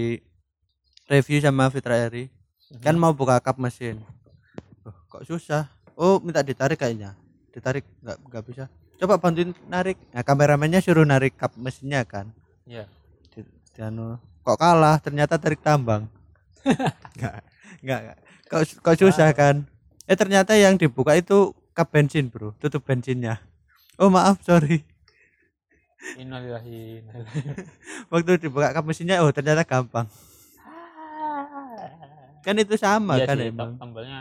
review 1.07 1.39
sama 1.39 1.71
Fitra 1.71 1.95
Eri. 1.95 2.27
Kan 2.83 2.99
mau 2.99 3.15
buka 3.15 3.39
kap 3.39 3.55
mesin. 3.55 4.03
Loh, 4.83 4.95
kok 5.07 5.23
susah? 5.23 5.71
Oh 5.95 6.19
minta 6.19 6.43
ditarik 6.43 6.75
kayaknya. 6.75 7.15
Ditarik 7.55 7.87
nggak 8.03 8.17
nggak 8.19 8.43
bisa. 8.51 8.63
Coba 8.99 9.15
bantuin 9.15 9.55
narik. 9.71 9.95
Nah 10.11 10.27
kameramennya 10.27 10.83
suruh 10.83 11.07
narik 11.07 11.39
kap 11.39 11.55
mesinnya 11.55 12.03
kan. 12.03 12.35
Ya 12.67 12.83
di, 13.31 13.47
di 13.47 13.79
anu, 13.79 14.19
kok 14.43 14.59
kalah? 14.59 14.99
Ternyata 14.99 15.39
tarik 15.39 15.63
tambang. 15.63 16.11
Nggak 17.15 17.33
nggak 17.79 17.99
nggak. 18.01 18.17
kok 18.51 18.61
kok 18.83 18.95
susah 18.99 19.31
kan? 19.31 19.63
Eh 20.03 20.17
ternyata 20.19 20.51
yang 20.59 20.75
dibuka 20.75 21.15
itu 21.15 21.55
kap 21.75 21.91
bensin 21.91 22.31
bro. 22.31 22.55
Tutup 22.57 22.81
bensinnya. 22.81 23.43
Oh 23.99 24.07
maaf 24.07 24.39
sorry. 24.41 24.83
Innalillahi 26.15 27.01
waktu 28.13 28.37
dibuka 28.37 28.69
kap 28.71 28.85
mesinnya 28.85 29.19
oh 29.19 29.31
ternyata 29.31 29.65
gampang. 29.65 30.05
Kan 32.45 32.55
itu 32.61 32.77
sama 32.77 33.17
Iya 33.17 33.25
kan 33.25 33.37
sih, 33.41 33.49
emang. 33.49 33.69
tom- 33.73 33.79
tombolnya 33.81 34.19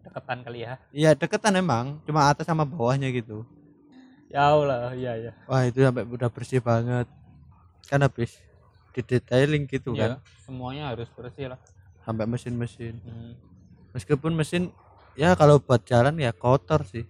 deketan 0.00 0.38
kali 0.40 0.62
ya. 0.62 0.78
Iya 0.94 1.10
deketan 1.12 1.58
emang. 1.58 1.98
Cuma 2.06 2.30
atas 2.30 2.46
sama 2.46 2.62
bawahnya 2.62 3.10
gitu. 3.10 3.42
Ya 4.30 4.50
Allah 4.50 4.90
iya 4.94 5.14
ya 5.16 5.32
wah 5.46 5.62
itu 5.62 5.78
sampai 5.78 6.06
udah 6.06 6.30
bersih 6.30 6.58
banget. 6.58 7.06
Kan 7.86 8.00
habis 8.00 8.38
di 8.94 9.02
detailing 9.02 9.66
gitu 9.66 9.90
Iya, 9.92 10.16
kan. 10.16 10.26
semuanya 10.46 10.94
harus 10.94 11.10
bersih 11.10 11.50
lah. 11.50 11.58
Sampai 12.06 12.24
mesin-mesin. 12.24 12.94
Hmm. 13.02 13.32
meskipun 13.90 14.34
mesin 14.34 14.74
ya 15.14 15.34
kalau 15.34 15.58
buat 15.58 15.82
jalan 15.84 16.18
ya 16.18 16.30
kotor 16.32 16.82
sih. 16.84 17.04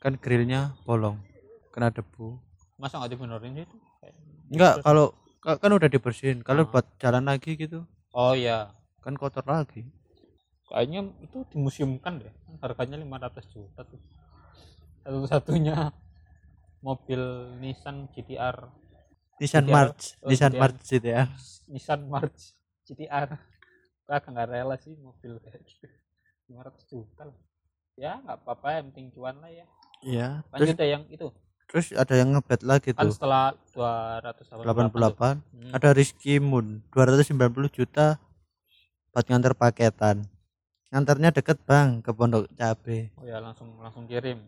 Kan 0.00 0.16
grillnya 0.16 0.72
bolong 0.82 1.20
kena 1.70 1.92
debu. 1.92 2.40
Masa 2.80 2.96
nggak 2.98 3.12
dibenerin 3.12 3.52
sih 3.54 3.64
itu? 3.68 3.76
Enggak 4.50 4.80
kalau 4.82 5.12
ka- 5.38 5.58
kan 5.60 5.70
udah 5.70 5.86
dibersihin. 5.86 6.40
Kalau 6.40 6.64
Ah. 6.64 6.70
buat 6.70 6.86
jalan 6.96 7.24
lagi 7.28 7.54
gitu. 7.54 7.84
Oh 8.10 8.32
iya. 8.32 8.72
Kan 9.00 9.14
kotor 9.14 9.44
lagi. 9.44 9.84
Kayaknya 10.66 11.10
itu 11.20 11.42
dimuseumkan 11.50 12.22
deh. 12.22 12.32
Harganya 12.62 12.96
500 12.96 13.44
juta 13.50 13.82
tuh. 13.82 14.00
Satu-satunya 15.02 15.90
mobil 16.86 17.20
Nissan 17.60 18.08
GTR 18.10 18.56
Nissan 19.36 19.64
GTR. 19.68 19.74
March. 19.74 20.02
Oh, 20.20 20.28
Nissan 20.28 20.52
GTR. 20.52 20.60
March 20.60 20.80
ya 20.96 21.24
Nissan 21.68 22.00
March 22.08 22.40
GTR 22.84 23.28
agak 24.04 24.26
nggak 24.26 24.48
rela 24.50 24.74
sih 24.74 24.98
mobil 24.98 25.38
kayak 25.38 25.62
gitu 25.62 25.86
500 26.50 26.90
juta 26.90 27.22
lah. 27.30 27.38
Ya 27.94 28.18
nggak 28.18 28.36
apa-apa 28.42 28.68
yang 28.80 28.84
penting 28.90 29.06
cuan 29.14 29.36
lah 29.38 29.50
ya. 29.50 29.66
Iya 30.02 30.28
terus? 30.50 30.66
lanjut 30.66 30.76
deh 30.76 30.88
yang 30.90 31.04
itu. 31.06 31.28
Terus 31.70 31.86
ada 31.94 32.14
yang 32.18 32.34
ngebet 32.34 32.60
lagi 32.66 32.90
kan 32.90 33.06
tuh. 33.06 33.14
setelah 33.14 33.54
288 33.70 34.42
tuh. 34.42 34.66
88 34.66 35.38
Hmm. 35.54 35.70
ada 35.70 35.88
Rizky 35.94 36.42
Moon 36.42 36.82
290 36.90 37.70
juta 37.70 38.18
buat 39.14 39.24
nganter 39.28 39.54
paketan. 39.54 40.26
Nganternya 40.90 41.30
deket 41.30 41.62
bang 41.62 42.02
ke 42.02 42.10
Pondok 42.10 42.50
Cabe. 42.58 43.14
Oh 43.14 43.22
ya 43.22 43.38
langsung 43.38 43.78
langsung 43.78 44.10
kirim. 44.10 44.42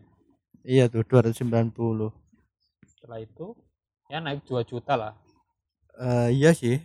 Iya 0.63 0.91
tuh 0.91 1.07
290 1.07 2.11
setelah 2.83 3.19
itu 3.19 3.55
ya 4.11 4.19
naik 4.19 4.43
2 4.43 4.63
juta 4.67 4.99
lah. 4.99 5.13
Eh 5.95 6.35
iya 6.35 6.51
sih. 6.51 6.83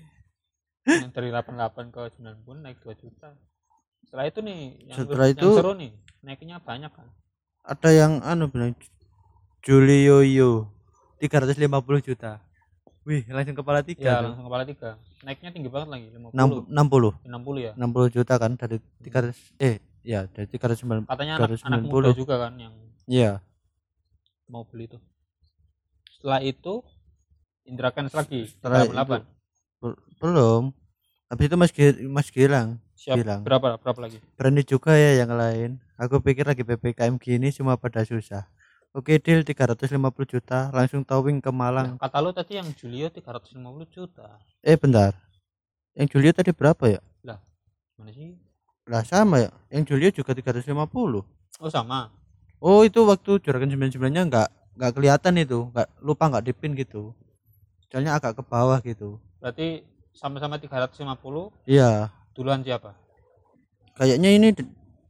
Yang 0.87 1.11
dari 1.13 1.29
88 1.35 1.91
ke 1.91 2.01
90 2.15 2.63
naik 2.63 2.79
2 2.81 2.95
juta 2.95 3.35
setelah 4.09 4.25
itu 4.25 4.41
nih 4.41 4.59
yang, 4.89 4.97
Setelah 4.97 5.27
yang 5.29 5.37
itu- 5.37 5.53
seru 5.53 5.73
nih 5.77 5.93
naiknya 6.19 6.57
banyak 6.59 6.89
kan 6.89 7.07
ada 7.63 7.91
yang 7.93 8.25
anu 8.25 8.49
bilang 8.49 8.73
Julio 9.61 10.25
Yo 10.25 10.73
350 11.21 11.61
juta. 12.01 12.41
Wih 13.05 13.25
langsung 13.29 13.57
kepala 13.57 13.85
tiga 13.85 14.01
ya 14.01 14.17
langsung 14.25 14.49
kepala 14.49 14.65
tiga. 14.65 14.97
Naiknya 15.21 15.51
tinggi 15.53 15.69
banget 15.69 15.89
lagi 15.91 16.07
50 16.09 16.33
Enam- 16.33 16.65
60 16.65 17.13
60 17.29 17.59
ya? 17.61 17.73
60 17.77 18.09
juta 18.09 18.35
kan 18.39 18.53
dari 18.55 18.77
300 19.05 19.37
eh 19.61 19.77
ya 20.01 20.25
dari 20.25 20.47
390 20.49 21.05
katanya 21.05 21.35
anak, 21.37 21.61
anak 21.61 21.81
290. 21.85 21.93
muda 21.93 22.11
juga 22.17 22.35
kan 22.41 22.53
yang 22.57 22.73
iya. 23.05 23.45
mau 24.47 24.65
beli 24.65 24.89
itu. 24.89 24.99
Setelah 26.17 26.41
itu 26.41 26.81
Indra 27.65 27.93
Kens 27.93 28.17
lagi 28.17 28.49
Setelah 28.49 28.89
88 28.89 29.29
Bel- 29.85 30.01
belum. 30.17 30.63
Habis 31.29 31.45
itu 31.45 31.57
Mas 31.61 31.73
Gil 31.77 31.95
Mas 32.09 32.29
Gilang 32.33 32.81
siap. 32.99 33.23
Bilang. 33.23 33.47
berapa 33.47 33.79
berapa 33.79 34.01
lagi? 34.03 34.19
Berani 34.35 34.67
juga 34.67 34.99
ya 34.99 35.23
yang 35.23 35.31
lain. 35.31 35.79
Aku 35.95 36.19
pikir 36.19 36.43
lagi 36.43 36.67
PPKM 36.67 37.15
gini 37.23 37.55
cuma 37.55 37.79
pada 37.79 38.03
susah. 38.03 38.51
Oke 38.91 39.23
deal 39.23 39.47
350 39.47 39.95
juta 40.27 40.75
langsung 40.75 41.07
towing 41.07 41.39
ke 41.39 41.55
Malang. 41.55 41.95
Nah, 41.95 42.03
kata 42.03 42.19
lu 42.19 42.35
tadi 42.35 42.59
yang 42.59 42.67
Julio 42.75 43.07
350 43.07 43.55
juta. 43.95 44.43
Eh 44.67 44.75
bentar. 44.75 45.15
Yang 45.95 46.19
Julio 46.19 46.33
tadi 46.35 46.51
berapa 46.51 46.85
ya? 46.91 47.01
Mana 47.99 48.15
sih? 48.15 48.39
Lah 48.87 49.03
sama 49.03 49.43
ya. 49.43 49.51
Yang 49.75 49.85
Julio 49.93 50.11
juga 50.15 50.31
350 50.31 50.71
oh 51.59 51.71
sama. 51.71 52.15
Oh 52.63 52.87
itu 52.87 53.03
waktu 53.03 53.43
juragan 53.43 53.71
99 53.75 53.99
nya 54.15 54.23
nggak 54.23 54.49
nggak 54.79 54.93
kelihatan 54.95 55.35
itu. 55.43 55.67
Nggak 55.75 55.89
lupa 55.99 56.31
nggak 56.31 56.45
dipin 56.47 56.79
gitu. 56.79 57.11
Soalnya 57.91 58.15
agak 58.15 58.39
ke 58.39 58.43
bawah 58.47 58.79
gitu. 58.87 59.19
Berarti 59.43 59.83
sama-sama 60.15 60.59
350 60.59 60.99
iya 61.67 62.11
duluan 62.39 62.63
siapa? 62.63 62.95
Kayaknya 63.99 64.31
ini 64.31 64.49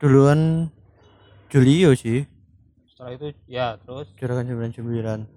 duluan 0.00 0.72
Julio 1.52 1.92
sih. 1.92 2.24
Setelah 2.88 3.12
itu 3.20 3.26
ya 3.44 3.76
terus? 3.84 4.08
Juragan 4.16 4.48
99 4.48 5.28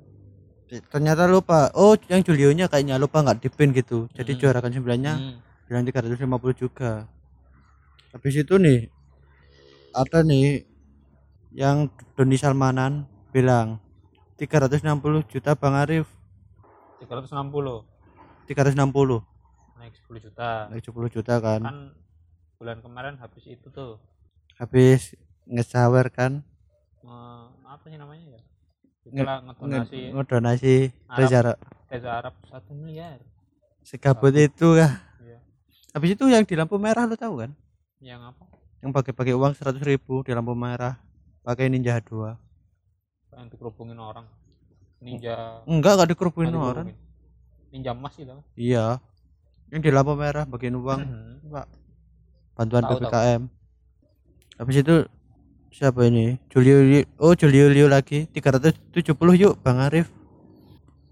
Eh, 0.72 0.80
ternyata 0.88 1.28
lupa. 1.28 1.68
Oh 1.76 2.00
yang 2.08 2.24
Julionya 2.24 2.72
kayaknya 2.72 2.96
lupa 2.96 3.20
nggak 3.20 3.44
dipin 3.44 3.76
gitu. 3.76 4.08
Jadi 4.16 4.40
Hmm. 4.40 4.40
juragan 4.40 4.72
9 4.72 5.00
nya 5.04 5.14
hmm, 5.20 5.68
bilang 5.68 5.84
350 5.84 6.56
juga. 6.56 7.12
Habis 8.16 8.48
itu 8.48 8.56
nih 8.56 8.88
ada 9.92 10.24
nih 10.24 10.64
yang 11.52 11.92
Doni 12.16 12.40
Salmanan 12.40 13.04
bilang 13.36 13.84
360 14.40 15.28
juta 15.28 15.60
Bang 15.60 15.76
Arif. 15.76 16.08
360 17.04 17.84
360 18.48 19.28
naik 19.82 19.94
10 19.98 20.22
juta. 20.22 20.70
Naik 20.70 20.84
10 20.86 21.10
juta 21.10 21.34
kan? 21.38 21.60
Kan 21.60 21.78
bulan 22.56 22.78
kemarin 22.80 23.18
habis 23.18 23.44
itu 23.44 23.68
tuh. 23.68 23.98
Habis 24.56 25.18
ngesawer 25.50 26.14
kan? 26.14 26.46
Eh, 27.02 27.44
apa 27.66 27.86
sih 27.90 27.98
namanya 27.98 28.38
ya? 28.38 28.42
Itulah 29.02 29.42
ngedonasi. 29.42 29.98
nge- 29.98 30.14
ngedonasi 30.14 30.74
Arab. 31.10 31.18
Reza 31.18 31.40
Reza 31.90 32.10
Arab 32.14 32.34
satu 32.46 32.72
miliar. 32.78 33.18
Segabut 33.82 34.30
itu 34.32 34.78
kah? 34.78 34.94
Iya. 35.18 35.42
habis 35.92 36.14
itu 36.14 36.24
yang 36.30 36.46
di 36.46 36.54
lampu 36.54 36.78
merah 36.78 37.10
lo 37.10 37.18
tahu 37.18 37.42
kan? 37.42 37.52
Yang 37.98 38.22
apa? 38.30 38.44
Yang 38.86 38.92
pakai 38.94 39.12
pakai 39.18 39.34
uang 39.34 39.54
100 39.58 39.82
ribu 39.82 40.22
di 40.22 40.32
lampu 40.32 40.54
merah 40.54 41.02
pakai 41.42 41.66
ninja 41.68 41.98
2 41.98 42.38
yang 43.32 43.48
dikerubungin 43.50 43.98
orang. 43.98 44.30
Ninja 45.02 45.66
enggak 45.66 45.98
enggak 45.98 46.10
dikerupin 46.14 46.54
nggak 46.54 46.62
orang. 46.62 46.86
dikerubungin. 46.94 47.10
ninja 47.72 47.92
emas 47.96 48.14
gitu 48.14 48.36
iya 48.54 49.00
yang 49.72 49.80
di 49.80 49.90
lampu 49.90 50.14
merah 50.14 50.44
bagian 50.44 50.76
uang. 50.76 51.02
Pak 51.48 51.68
bantuan 52.54 52.84
Tahu, 52.84 52.92
tahu. 52.94 53.08
PPKM 53.08 53.42
habis 54.56 54.78
itu 54.78 54.96
siapa 55.70 56.06
ini? 56.06 56.38
Julio 56.48 56.78
Liu- 56.80 57.10
oh 57.18 57.34
Julio 57.34 57.68
Liu 57.68 57.88
lagi. 57.88 58.28
370 58.28 58.94
yuk 59.34 59.58
Bang 59.58 59.80
Arif. 59.80 60.12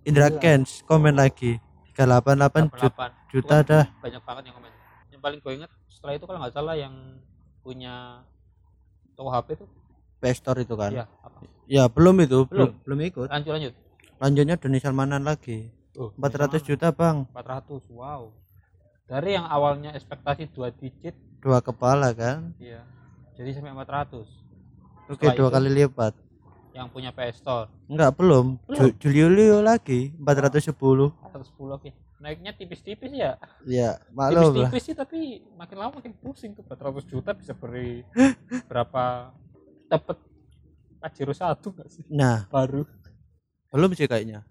Indra 0.04 0.28
Iya. 0.28 0.38
Kens 0.38 0.84
komen 0.84 1.15
lagi. 1.15 1.58
388 1.91 2.72
juta, 2.72 2.88
88 2.88 3.12
juta 3.28 3.56
Itu 3.56 3.60
kan 3.60 3.62
dah. 3.65 3.86
banyak 4.00 4.22
banget 4.22 4.43
yang 4.45 4.56
komen. 4.56 4.72
Yang 5.10 5.22
paling 5.22 5.39
gue 5.39 5.54
inget 5.54 5.72
setelah 5.89 6.13
itu 6.15 6.24
kalau 6.24 6.39
nggak 6.39 6.54
salah 6.54 6.76
yang 6.76 6.93
punya 7.60 8.24
toko 9.13 9.30
HP 9.30 9.48
tuh 9.58 9.67
PS 10.19 10.38
Store 10.38 10.60
itu 10.60 10.76
kan? 10.76 10.91
Iya 10.93 11.06
apa? 11.19 11.38
Ya 11.65 11.84
belum 11.88 12.15
itu. 12.22 12.45
Belum. 12.45 12.72
belum 12.72 12.86
belum 12.86 13.00
ikut. 13.06 13.28
Lanjut 13.28 13.52
lanjut. 13.52 13.74
Lanjutnya 14.19 14.56
Doni 14.56 14.78
Salmanan 14.78 15.24
lagi. 15.24 15.72
Oh, 15.95 16.12
400 16.15 16.62
juta 16.62 16.91
Bang. 16.91 17.28
400 17.34 17.84
wow 17.89 18.32
dari 19.10 19.34
yang 19.34 19.45
awalnya 19.45 19.91
ekspektasi 19.91 20.54
dua 20.54 20.69
digit 20.72 21.17
dua 21.39 21.60
kepala 21.60 22.13
kan? 22.13 22.54
iya 22.58 22.86
jadi 23.34 23.52
sampai 23.52 23.74
400 23.74 24.22
oke 25.10 25.17
Setelah 25.17 25.34
dua 25.34 25.48
itu- 25.48 25.56
kali 25.56 25.69
lipat. 25.74 26.13
yang 26.69 26.86
punya 26.88 27.10
PS 27.10 27.41
Store. 27.41 27.65
Enggak 27.88 28.13
belum, 28.13 28.62
Belum. 28.62 28.78
Ju- 28.78 28.95
Julio 29.02 29.28
Liu 29.28 29.58
lagi 29.60 30.13
410 30.15 31.10
410 31.17 31.50
oke. 31.74 31.89
Naiknya 32.19 32.54
tipis-tipis 32.54 33.10
ya? 33.10 33.36
Ya 33.65 33.98
maklum 34.12 34.54
tipis-tipis 34.54 34.84
sih 34.84 34.93
tapi 34.93 35.19
makin 35.58 35.76
lama 35.76 35.98
makin 35.98 36.13
pusing. 36.13 36.54
tuh 36.54 36.62
400 36.62 37.04
juta 37.06 37.34
bisa 37.34 37.52
beri 37.52 38.06
berapa? 38.69 39.34
Dapat 39.88 40.17
Pajero 41.00 41.34
satu 41.34 41.74
nggak 41.74 41.89
sih? 41.89 42.04
Nah. 42.08 42.45
Baru. 42.48 42.86
Belum 43.74 43.89
sih 43.91 44.06
kayaknya. 44.06 44.45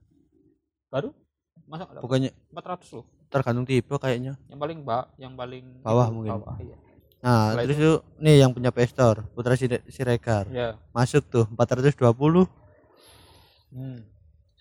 Baru? 0.89 1.15
Masa 1.65 1.87
pokoknya 1.87 2.35
400 2.51 2.89
loh 2.93 3.07
tergantung 3.29 3.63
tipe 3.63 3.93
kayaknya 3.95 4.35
yang 4.49 4.57
paling 4.57 4.79
ba 4.81 5.05
yang 5.17 5.33
paling 5.33 5.65
Bawah 5.81 6.09
mungkin. 6.09 6.33
bawah, 6.35 6.57
iya. 6.59 6.77
Nah, 7.19 7.51
Setelah 7.51 7.65
terus 7.67 7.77
itu 7.77 7.93
nih 8.19 8.37
yang 8.39 8.51
punya 8.51 8.71
PS 8.71 8.91
Store, 8.91 9.27
Putra 9.29 9.53
Sire- 9.53 9.83
Siregar. 9.87 10.47
ya 10.49 10.79
Masuk 10.91 11.27
tuh 11.27 11.45
420 11.51 12.47
hmm. 13.69 13.99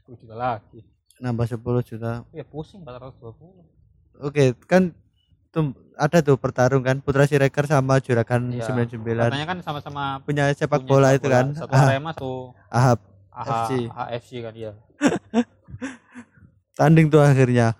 10 0.03 0.17
juta 0.17 0.35
lagi 0.35 0.81
nambah 1.17 1.45
10 1.47 1.57
juta. 1.83 2.11
ya 2.29 2.43
pusing 2.43 2.81
420 2.81 3.65
Oke, 4.19 4.57
kan 4.63 4.89
tuh 5.47 5.71
ada 5.93 6.19
tuh 6.19 6.35
pertarung 6.35 6.81
kan 6.81 6.97
Putra 6.97 7.23
Siregar 7.23 7.65
sama 7.65 7.97
Juragan 7.97 8.49
Iya. 8.51 8.65
99 8.67 9.05
katanya 9.05 9.47
kan 9.47 9.57
sama-sama 9.61 10.03
punya 10.21 10.49
sepak 10.51 10.81
punya 10.81 10.89
bola 10.89 11.07
sepak 11.07 11.17
itu 11.17 11.27
kan. 11.29 11.45
satu 11.53 11.71
Ah, 11.71 11.85
Arema 11.87 12.11
satu 12.11 12.31
Ahab 12.67 12.99
AH, 13.29 13.47
FC. 13.47 13.71
AFC 13.87 14.29
kan 14.41 14.53
iya 14.53 14.71
tanding 16.73 17.07
tuh 17.07 17.21
akhirnya. 17.21 17.73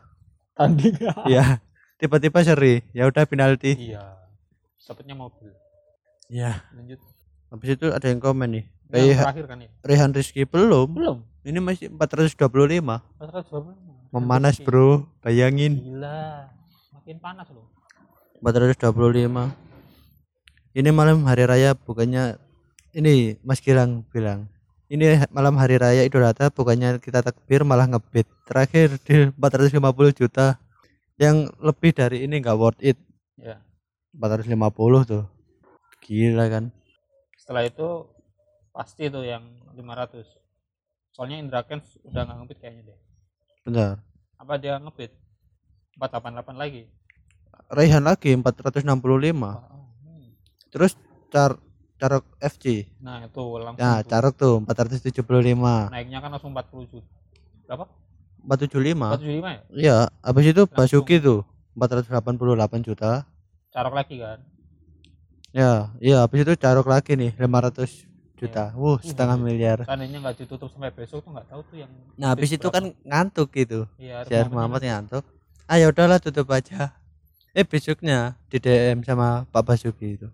Tanding 0.58 0.98
Iya. 1.30 1.62
Tiba-tiba 1.96 2.42
seri. 2.42 2.82
Ya 2.92 3.06
udah 3.06 3.24
penalti. 3.24 3.74
iya 3.74 4.18
dapatnya 4.84 5.14
mobil 5.14 5.52
Iya. 6.28 6.64
lanjut 6.72 7.00
Habis 7.48 7.70
itu 7.76 7.88
ada 7.88 8.04
yang 8.04 8.20
komen 8.20 8.50
nih. 8.50 8.66
yang 8.88 8.88
Kayak 8.88 9.20
terakhir 9.22 9.46
kan 9.46 9.58
ya 9.60 9.70
Rehan 9.84 10.12
Rizky 10.12 10.44
belum. 10.44 10.88
belum 10.92 11.18
Ini 11.44 11.60
masih 11.60 11.88
425. 11.90 12.36
425 13.20 14.10
Memanas. 14.10 14.56
Bro. 14.58 15.04
Bayangin. 15.20 15.76
gila 15.78 16.48
makin 16.94 17.18
panas 17.20 17.48
loh 17.52 17.68
425 18.40 19.52
ini 20.74 20.90
malam 20.90 21.24
hari 21.24 21.44
raya 21.44 21.74
bukannya 21.74 22.38
ini 22.92 23.36
Mas 23.42 23.60
Gilang 23.60 24.06
bilang 24.08 24.48
ini 24.88 25.20
malam 25.36 25.56
hari 25.60 25.76
raya 25.80 26.04
Idul 26.08 26.24
Adha 26.24 26.48
bukannya 26.52 27.00
kita 27.04 27.20
takbir 27.24 27.64
malah 27.68 27.88
ngebet 27.88 28.28
terakhir 28.48 28.96
di 29.04 29.32
450 29.36 30.20
juta. 30.20 30.60
Yang 31.18 31.50
lebih 31.60 31.92
dari 31.98 32.18
ini 32.30 32.38
nggak 32.40 32.58
worth 32.58 32.82
it. 32.84 32.98
Ya. 33.42 33.60
450 34.14 34.54
tuh. 35.10 35.24
Gila 36.06 36.46
kan. 36.48 36.70
Setelah 37.36 37.66
itu 37.66 38.06
pasti 38.72 39.10
tuh 39.10 39.26
yang 39.26 39.42
500 39.74 40.22
soalnya 41.18 41.42
Indra 41.42 41.66
Kens 41.66 41.98
udah 42.06 42.30
nggak 42.30 42.38
ngebit 42.46 42.58
kayaknya 42.62 42.94
deh 42.94 43.00
bentar. 43.66 43.98
Apa 44.38 44.54
dia 44.62 44.78
ngebit? 44.78 45.12
488 45.98 46.62
lagi. 46.62 46.86
Raihan 47.74 48.06
lagi 48.06 48.38
465 48.38 48.86
Hmm. 50.08 50.30
terus 50.70 50.94
car 51.34 51.58
carok 51.98 52.26
FC 52.40 52.86
nah 53.02 53.26
itu 53.26 53.44
langsung 53.60 53.82
nah 53.82 54.00
tuh. 54.02 54.10
carok 54.10 54.34
tuh 54.38 54.56
475 54.66 55.94
naiknya 55.94 56.20
kan 56.22 56.30
langsung 56.32 56.54
40 56.54 56.94
juta 56.94 57.08
berapa? 57.68 57.86
475 58.48 58.96
475 58.96 59.44
ya? 59.44 59.62
Iya 59.76 59.98
habis 60.24 60.46
itu 60.48 60.64
Langsung. 60.64 61.04
Basuki 61.04 61.16
tuh 61.20 61.40
488 61.76 62.88
juta. 62.88 63.12
Carok 63.70 63.94
lagi 63.94 64.16
kan? 64.18 64.40
Ya 65.52 65.92
iya 66.00 66.24
habis 66.24 66.48
itu 66.48 66.54
carok 66.56 66.88
lagi 66.88 67.20
nih 67.20 67.36
500 67.36 68.08
juta. 68.40 68.72
Iya. 68.72 68.80
wuh 68.80 68.98
setengah 69.04 69.38
iya. 69.38 69.44
miliar. 69.44 69.80
Seandainya 69.84 70.18
nggak 70.24 70.36
ditutup 70.40 70.72
sampai 70.72 70.96
besok 70.96 71.22
tuh 71.28 71.36
nggak 71.36 71.48
tahu 71.52 71.62
tuh 71.68 71.76
yang 71.84 71.92
nah 72.16 72.34
habis 72.34 72.50
itu 72.56 72.64
berapa. 72.72 72.76
kan 72.80 72.84
ngantuk 73.04 73.48
gitu. 73.52 73.86
Iya 74.00 74.24
si 74.24 74.32
Arif 74.32 74.50
Muhammad 74.50 74.82
ngantuk. 74.82 75.24
Ah 75.68 75.76
ya 75.76 75.92
udahlah 75.92 76.18
tutup 76.24 76.48
aja. 76.56 76.96
Eh 77.52 77.68
besoknya 77.68 78.40
di 78.48 78.64
DM 78.64 79.04
sama 79.04 79.44
Pak 79.52 79.64
Basuki 79.66 80.16
itu. 80.16 80.30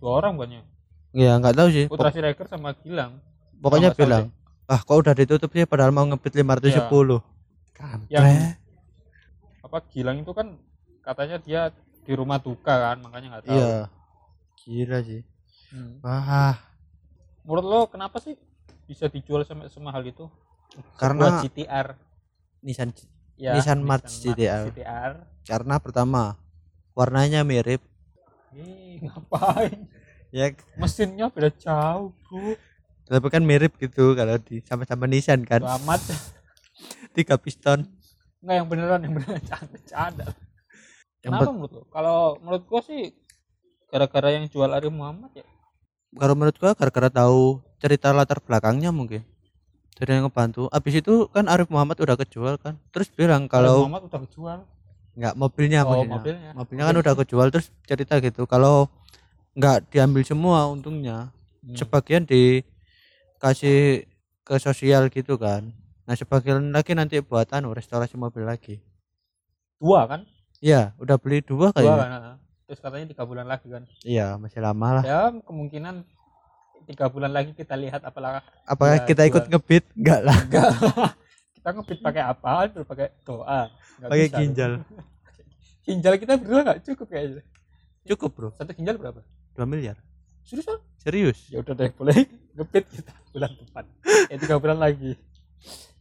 Dua 0.00 0.20
orang 0.20 0.34
banyak 0.34 0.73
ya 1.14 1.38
nggak 1.38 1.54
tahu 1.54 1.68
sih. 1.70 1.84
Putra 1.86 2.10
Siregar 2.10 2.46
sama 2.46 2.74
Gilang. 2.76 3.22
Pokoknya 3.56 3.94
bilang 3.94 4.28
ah 4.64 4.80
kok 4.80 4.96
udah 4.96 5.14
ditutup 5.14 5.48
sih 5.48 5.64
padahal 5.64 5.92
mau 5.92 6.04
ngebit 6.04 6.34
510 6.34 6.66
Iya. 6.66 7.18
kampret. 7.70 8.10
Yang- 8.10 8.56
apa 9.60 9.78
Gilang 9.88 10.18
itu 10.18 10.32
kan 10.32 10.46
katanya 11.00 11.36
dia 11.38 11.62
di 12.04 12.12
rumah 12.12 12.36
duka 12.36 12.72
kan 12.72 12.96
makanya 12.98 13.26
nggak 13.30 13.44
tahu. 13.46 13.54
Iya. 13.54 13.78
Gila 14.58 14.98
sih. 15.00 15.20
Hmm. 15.68 15.98
wah. 16.00 16.54
Menurut 17.42 17.64
lo 17.64 17.80
kenapa 17.86 18.18
sih 18.18 18.38
bisa 18.84 19.06
dijual 19.06 19.42
sampai 19.42 19.66
semahal 19.68 20.02
itu? 20.02 20.26
Karena- 20.94 21.38
Sebuah 21.38 21.44
GTR 21.44 21.86
Nissan 22.60 22.90
ya 23.36 23.52
Nissan 23.52 23.80
March 23.80 24.08
GTR. 24.08 24.70
GTR 24.70 25.12
karena 25.44 25.76
pertama 25.76 26.38
warnanya 26.92 27.42
mirip. 27.42 27.82
Ih, 28.50 29.02
ngapain 29.02 29.90
ya. 30.34 30.50
Mesinnya 30.74 31.30
beda 31.30 31.54
jauh 31.54 32.10
bro 32.26 32.58
tapi 33.04 33.28
kan 33.28 33.44
mirip 33.44 33.76
gitu 33.76 34.16
kalau 34.16 34.40
di 34.40 34.64
sama-sama 34.64 35.04
Nissan 35.04 35.44
kan. 35.44 35.60
Amat 35.60 36.00
tiga 37.12 37.36
piston. 37.36 37.84
Nggak 38.40 38.54
yang 38.58 38.66
beneran 38.68 39.00
yang 39.04 39.12
beneran 39.14 39.40
canda 39.44 39.78
canda 39.84 40.26
kenapa 41.24 41.50
menurut 41.52 41.72
lo? 41.72 41.82
Kalau 41.88 42.36
menurut 42.44 42.62
gua 42.68 42.80
sih 42.84 43.12
gara-gara 43.88 44.28
yang 44.36 44.44
jual 44.52 44.68
Arif 44.68 44.92
Muhammad 44.92 45.32
ya. 45.32 45.46
Kalau 46.14 46.34
menurut 46.36 46.56
gua 46.60 46.76
gara-gara 46.76 47.08
tahu 47.08 47.64
cerita 47.80 48.12
latar 48.12 48.44
belakangnya 48.44 48.92
mungkin. 48.92 49.24
Dari 49.94 50.10
yang 50.10 50.26
ngebantu. 50.26 50.66
Abis 50.74 51.00
itu 51.00 51.30
kan 51.30 51.46
Arif 51.48 51.70
Muhammad 51.72 51.96
udah 52.02 52.16
kejual 52.18 52.60
kan. 52.60 52.76
Terus 52.92 53.08
bilang 53.14 53.46
Arif 53.48 53.52
kalau 53.54 53.88
Muhammad 53.88 54.04
udah 54.10 54.20
kejual. 54.28 54.58
Nggak 55.14 55.34
mobilnya 55.38 55.80
oh 55.86 55.88
maksudnya 55.88 56.16
mobilnya. 56.18 56.50
Mobilnya 56.52 56.84
kan 56.84 56.96
udah 57.00 57.14
kejual. 57.24 57.46
Terus 57.54 57.66
cerita 57.86 58.14
gitu. 58.20 58.42
Kalau 58.44 58.90
nggak 59.54 59.94
diambil 59.94 60.22
semua 60.26 60.66
untungnya. 60.66 61.30
Hmm. 61.64 61.72
sebagian 61.80 62.28
dikasih 62.28 64.04
ke 64.44 64.54
sosial 64.60 65.08
gitu 65.08 65.40
kan. 65.40 65.72
Nah 66.04 66.12
sebagian 66.12 66.60
lagi 66.68 66.92
nanti 66.92 67.24
buat 67.24 67.48
anu 67.56 67.72
restorasi 67.72 68.20
mobil 68.20 68.44
lagi. 68.44 68.84
Dua 69.80 70.04
kan? 70.04 70.28
Iya 70.60 70.92
udah 71.00 71.16
beli 71.16 71.40
dua 71.40 71.72
dua 71.72 71.76
kayaknya. 71.80 71.96
kan 71.96 72.10
ha. 72.12 72.32
terus 72.68 72.80
katanya 72.84 73.06
tiga 73.16 73.24
bulan 73.24 73.48
lagi 73.48 73.72
kan? 73.72 73.88
Iya 74.04 74.36
masih 74.36 74.60
lama 74.60 75.00
lah. 75.00 75.04
Ya 75.08 75.20
kemungkinan 75.40 76.04
tiga 76.84 77.08
bulan 77.08 77.32
lagi 77.32 77.56
kita 77.56 77.80
lihat 77.80 78.04
apakah 78.04 78.44
apakah 78.68 79.00
Iya, 79.00 79.08
kita 79.08 79.22
ikut 79.24 79.48
jual. 79.48 79.52
ngebit? 79.56 79.84
Enggak 79.96 80.20
lah. 80.20 80.36
Enggak 80.44 80.68
kita 81.56 81.68
ngebit 81.72 81.98
pakai 82.04 82.22
apa? 82.28 82.52
Terus 82.68 82.84
pakai 82.84 83.08
doa. 83.24 83.72
Pakai 84.04 84.28
ginjal. 84.28 84.84
Ginjal 85.88 86.16
kita 86.20 86.36
berdua 86.36 86.60
nggak 86.60 86.80
cukup 86.84 87.08
kayaknya. 87.08 87.40
Cukup 88.04 88.30
bro. 88.36 88.48
Satu 88.52 88.76
ginjal 88.76 89.00
berapa 89.00 89.24
2 89.54 89.64
miliar. 89.66 89.96
Serius 90.44 90.66
serius? 91.00 91.38
Ya 91.48 91.62
udah 91.64 91.74
deh 91.74 91.90
boleh 91.94 92.14
ngepit 92.58 92.84
kita 92.90 93.12
bulan 93.32 93.50
depan. 93.54 93.84
Ya 94.30 94.36
tiga 94.36 94.56
bulan 94.60 94.78
lagi. 94.78 95.16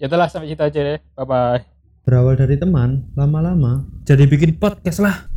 Ya 0.01 0.11
telah 0.11 0.27
sampai 0.27 0.51
kita 0.51 0.67
aja 0.67 0.79
deh. 0.83 0.99
Bye 1.15 1.25
bye 1.25 1.73
berawal 2.03 2.35
dari 2.35 2.59
teman 2.59 3.07
lama-lama 3.15 3.87
jadi 4.03 4.27
bikin 4.27 4.59
podcast 4.59 4.99
lah. 4.99 5.31